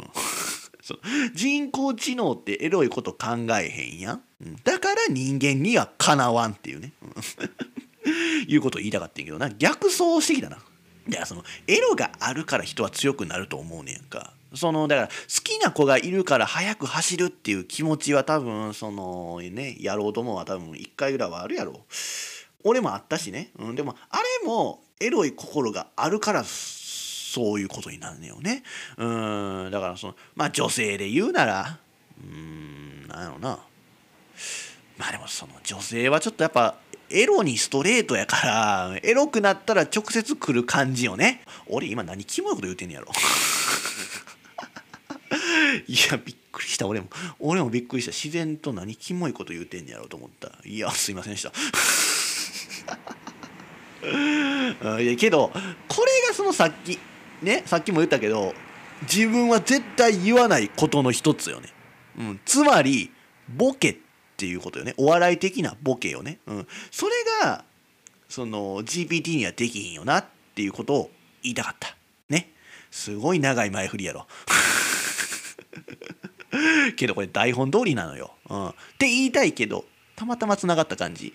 [1.34, 4.22] 人工知能ってエロいこと考えへんやん、
[4.64, 6.94] だから人間にはかなわんっていうね、
[8.48, 9.50] いうことを言いたかったんけどな。
[9.50, 10.58] 逆走してきたな。
[11.06, 14.34] いやそのエロがあるから人は強くなると思うねんか。
[14.56, 15.14] そのだから好
[15.44, 21.86] きな子がいるから速く走るっていう気持ちは多分そのねやろうと思うは多分1回ぐらいはあるやろ。
[22.64, 26.46] 俺もあったしね、うん、でもあれもエロい心があるから
[27.34, 28.62] そういうことになるのよね。
[28.96, 29.06] う
[29.68, 29.72] ん。
[29.72, 31.80] だからそのまあ女性で言うなら
[32.24, 33.58] うんなんやろうな。
[35.00, 36.76] まあでもその女性はちょっとやっぱ
[37.10, 41.42] エロにストレートやからエロくなったら直接来る感じよね。
[41.66, 43.08] 俺今何キモいこと言うてんねやろ。
[45.88, 46.86] いやびっくりした。
[46.86, 47.08] 俺も
[47.40, 48.12] 俺もびっくりした。
[48.12, 50.52] 自然と何キモいこと言うてんねやろと思った。
[50.66, 51.52] いやすいませんでした。
[55.02, 55.52] いやけど
[55.88, 57.00] これがそのさっき
[57.44, 58.54] ねさっきも言ったけど
[59.04, 61.70] 自分は絶対言わないことの一つよね、
[62.18, 63.12] うん、つまり
[63.50, 63.98] ボケっ
[64.38, 64.94] ていうことよね。
[64.98, 67.12] お笑い的なボケよね、うん、それ
[67.44, 67.64] が
[68.28, 70.26] その GPT にはできひんよなっ
[70.56, 71.12] ていうことを
[71.44, 71.96] 言いたかった。
[72.30, 72.52] ね。
[72.90, 74.28] すごい長い前振りやろ。
[76.96, 79.86] けどこれ台本通りなのよ、うん、って言いたいけど
[80.16, 81.34] たまたまつながった感じ。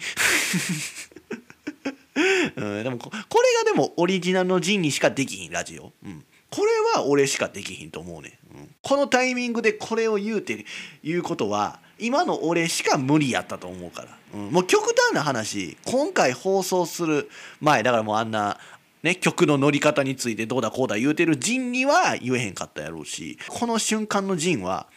[2.57, 3.19] うん、でもこれ
[3.65, 10.65] がでもオリジナルのジンにしかできひんラジオ、うん、これは俺しかできひんと思うね、うん、このタイミングでこれを言うて
[11.03, 18.59] 言うことは今の俺しか無理やったと思うから、うん、もう極端な話今回放送する前だからもうあんな
[19.03, 24.89] ね、曲の乗り方についてどうだこうだ言うてるジンには言えへんかったやろうしこの瞬間のジンは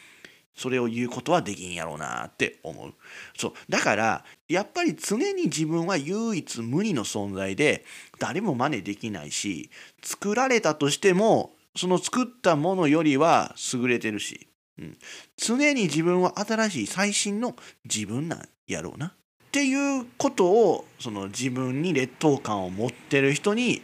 [0.55, 2.93] それを言うことはできんやろうなって思う。
[3.37, 3.53] そう。
[3.69, 7.85] だからやっぱり常に自分は唯一無二の存在で
[8.19, 9.69] 誰も真似できないし
[10.03, 14.47] 作られたとしてもその作ったものよりは優れてるし、
[14.77, 14.97] うん、
[15.37, 19.11] 常に自分は新しい最新の自分なんやろうなっ
[19.51, 23.81] ていうことをその自分に劣等感を持ってる人に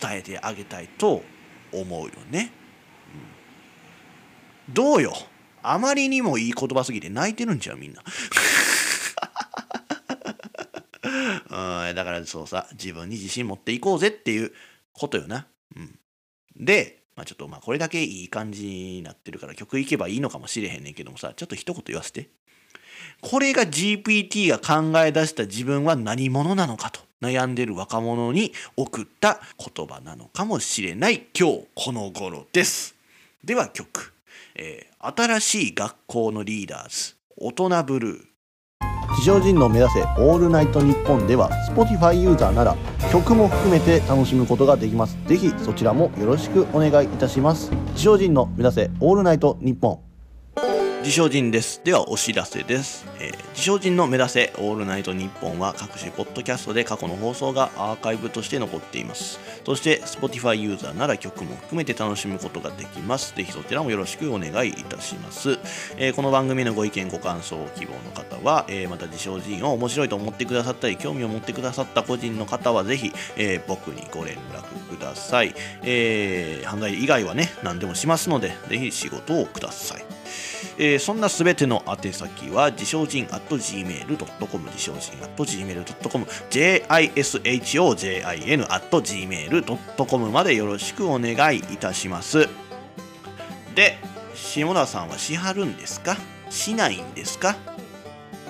[0.00, 1.22] 伝えてあげたいと
[1.72, 2.52] 思うよね。
[4.68, 5.14] うん、どうよ？
[5.62, 8.02] あまりにもいい言葉すぎて泣いてるんちゃうみんな。
[11.88, 14.52] うん、だからそうさ自分に自信持っていこうぜっていう
[14.92, 15.46] ことよな。
[15.76, 15.98] うん、
[16.56, 22.28] で、まあ、ちょっとまあこれだけいい感じになってるから曲いけばいいのかもしれへんねんけどもさちょっと一言言わせて。
[23.20, 32.94] これが GPT が考え出した自分は何者なのかと悩んでる若者に送った言葉なのかもしれない今日この頃です。
[33.44, 34.11] では曲。
[34.54, 38.32] えー、新しい学校のリーダーズ大人ブルー。
[39.16, 42.76] 地上人の目指せオールナイトニッポンでは Spotify ユーザーなら
[43.12, 45.18] 曲も含めて楽しむことができます。
[45.26, 47.70] ぜひそちらもよろしくお願いいたします。
[47.94, 50.11] 地上人の目指せオールナイトニッポン。
[51.02, 51.80] 自称人です。
[51.82, 53.04] ではお知らせです。
[53.18, 59.40] えー、自称人の目指せオールナイトニッポンは各種ポッドキャストで過去の放送がアーカイブとして残っています。
[59.66, 63.34] そして Spotify ユーザーなら曲も含めて楽しむことができます。
[63.34, 65.58] ぜひそちらもよろしくお願いいたします。
[65.96, 75.52] えー、この番組のご意見ご感想を希望の方は、えー、また自称人を面白いと思ってくださったり興味を持ってくださった個人の方はぜひ、えー、僕にご連絡ください。
[75.82, 80.04] えー、犯罪以外はね何でもしますのでぜひ仕事をください。
[80.78, 88.24] えー、そんなすべての宛先は自称人 at gmail.com 自称人 at gmail.com jishojin
[88.70, 92.48] at gmail.com までよろしくお願いいたします。
[93.74, 93.98] で
[94.34, 96.16] 下田さんはしはるんですか？
[96.50, 97.56] しないんですか？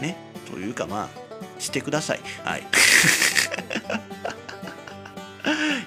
[0.00, 0.16] ね？
[0.50, 2.20] というかまあしてください。
[2.44, 2.62] はい。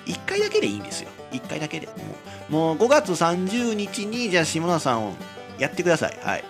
[0.05, 1.09] 1回だけでいいんですよ。
[1.31, 1.87] 1回だけで。
[1.87, 1.93] も
[2.49, 5.13] うもう5月30日にじゃあ下田さんを
[5.57, 6.17] やってください。
[6.21, 6.43] はい。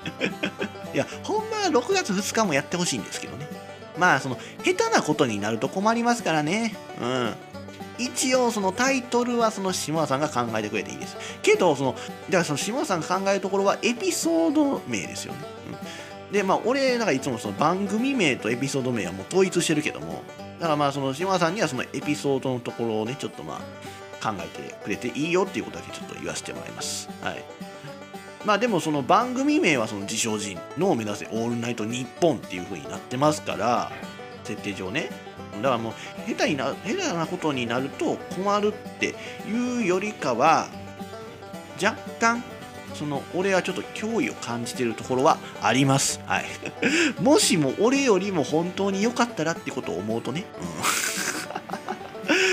[0.93, 3.47] いや、ほんまは6月2日もやってほしいんですけどね。
[3.97, 6.75] まあ、その、下手なことになると困りますからね。
[7.01, 7.35] うん。
[7.97, 11.15] 一応、そのタイトルはその島田さんが考えてくれていいです。
[11.41, 15.39] けど、その、だからその島田さんが考えるところはエピソード名ですよね。
[16.27, 20.23] うん、で、まあ、俺、なんかいつもその番組名とエピソード名はもう統一してるけども、
[20.59, 23.85] だからまあ、その島田さんにはそのエピソードのところをね、ちょっとまあ、
[24.25, 27.09] 考えてくれていいよっていうことだけちょっと言わせてもらいます。
[27.21, 27.43] はい。
[28.45, 33.91] まあでもその番組名はその自称人のを目指せオールナイトニッポンっていう風になってますから
[34.43, 35.09] 設定上ね。
[35.57, 35.93] だからもう
[36.29, 39.15] 下手にな下手なことになると困るって
[39.47, 40.67] いうよりかは
[41.81, 42.43] 若干
[42.93, 46.21] その俺はちょっと脅威を感じてるところはあります。
[46.25, 46.45] はい。
[47.21, 50.45] もしも俺よりも本当に良かったらってことを思うとね、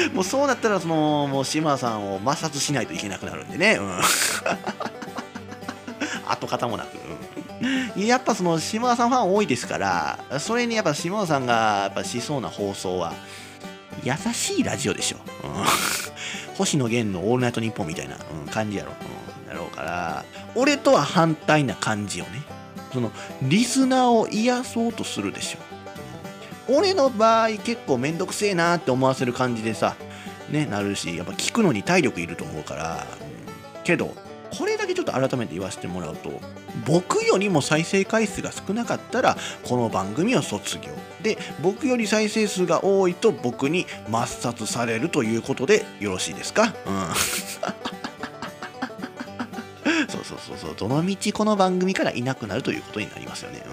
[0.08, 4.00] うん、 もうそうなったらそのもう島さんを抹殺しないといけなくなるんでね、うん。
[6.32, 6.96] 跡形もなく、
[7.96, 13.12] うん、やっぱその島田さんファン多いですからそれにやっぱ島田さんがやっぱしそうな放送は
[14.02, 15.64] 優しいラジオでしょ、うん、
[16.56, 20.24] 星野源の「オールナイトニッポン」みたいな、うん、感じやろ、うん、だろうから
[20.54, 22.42] 俺とは反対な感じをね。
[22.92, 23.10] その
[23.40, 25.58] リスナーを癒そうとするでしょ、
[26.68, 29.96] うん、俺の場合結構めんどくせえなって思わせる感じでさ
[30.50, 33.06] ねなるしやっぱ聞くのに体力いると思うから、
[33.76, 34.14] うん、けど
[34.58, 36.40] これだけちょっと改めて言わせてもらうと
[36.86, 40.90] 僕よりも再生回数が少なかったらこの番組を卒業。
[41.22, 46.64] で僕より再生数が多いと僕に抹殺されるということでよろしいですか？
[46.64, 46.72] うん。
[50.08, 50.74] そうそうそうそう。
[50.76, 53.62] どのみちこの番組からいなくなるということになりますよね、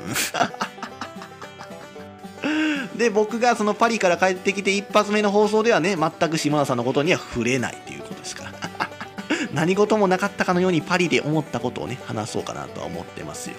[2.95, 8.48] で僕がそのパリから帰ってきて一発目の放送ではね全く島田さんのことには触れないということですから。
[9.53, 13.55] 何事もなかったかのようにパリで思ったことをね話そうかなとは思ってますよ、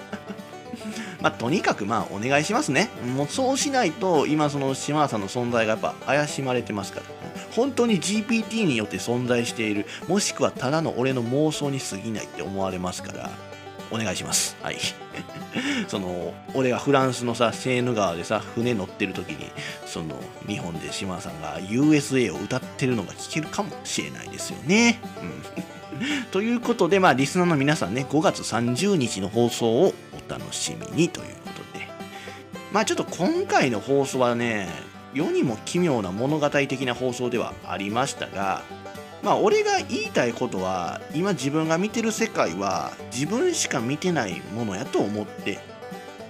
[1.20, 2.88] まあ、とにかくまあお願いしますね。
[3.14, 7.06] もうそうしないと今その島田さんの存在がやっぱ怪しまれてますから。
[7.52, 13.30] 本当に GPT によって存在しているもしくはただの俺の妄想に過ぎないって思われますから
[13.90, 14.56] お願いします。
[14.62, 14.76] はい。
[15.88, 19.50] その俺がフランスのさセーヌ川でさ船乗ってる時に
[19.86, 25.00] その日本で島田さんが USA を歌ってるのが聞けるかもしれないですよね。
[25.22, 25.24] う
[25.66, 25.70] ん。
[26.32, 29.94] ということで、まあ、リスナーの皆さんね、5月30日の放送を
[30.28, 31.86] お楽しみにということで、
[32.72, 34.68] まあ、ちょっと今回の放送はね、
[35.12, 38.62] 世にも奇妙な物語的な放送ではありましたが、
[39.22, 45.58] まあ、俺が言いたいことは、今自分が見てる世界は、自分しか見てないものやと思って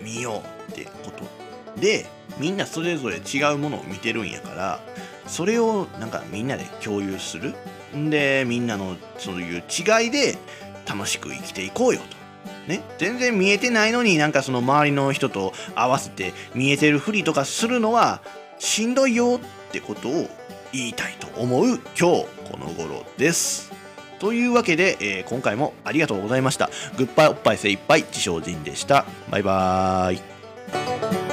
[0.00, 2.06] 見ようってことで、
[2.38, 4.80] みんなそれぞれ違うものを見てるんやから、
[5.26, 7.54] それをなんかみんなで共有する。
[7.96, 10.38] んでみんなのそういう違いで
[10.86, 12.20] 楽しく生きていこうよと。
[12.66, 18.20] ね、全然見えてないのになんかその周りの人と合わせて見えてるふりとかするのは
[18.58, 20.28] しんどいよってことを
[20.72, 23.70] 言いたいと思う今日この頃です。
[24.18, 26.68] というわけで、えー、今回もありがとうございました。
[26.98, 29.06] グッバイおっぱい精いっぱい、自称人でした。
[29.30, 31.29] バイバーイ。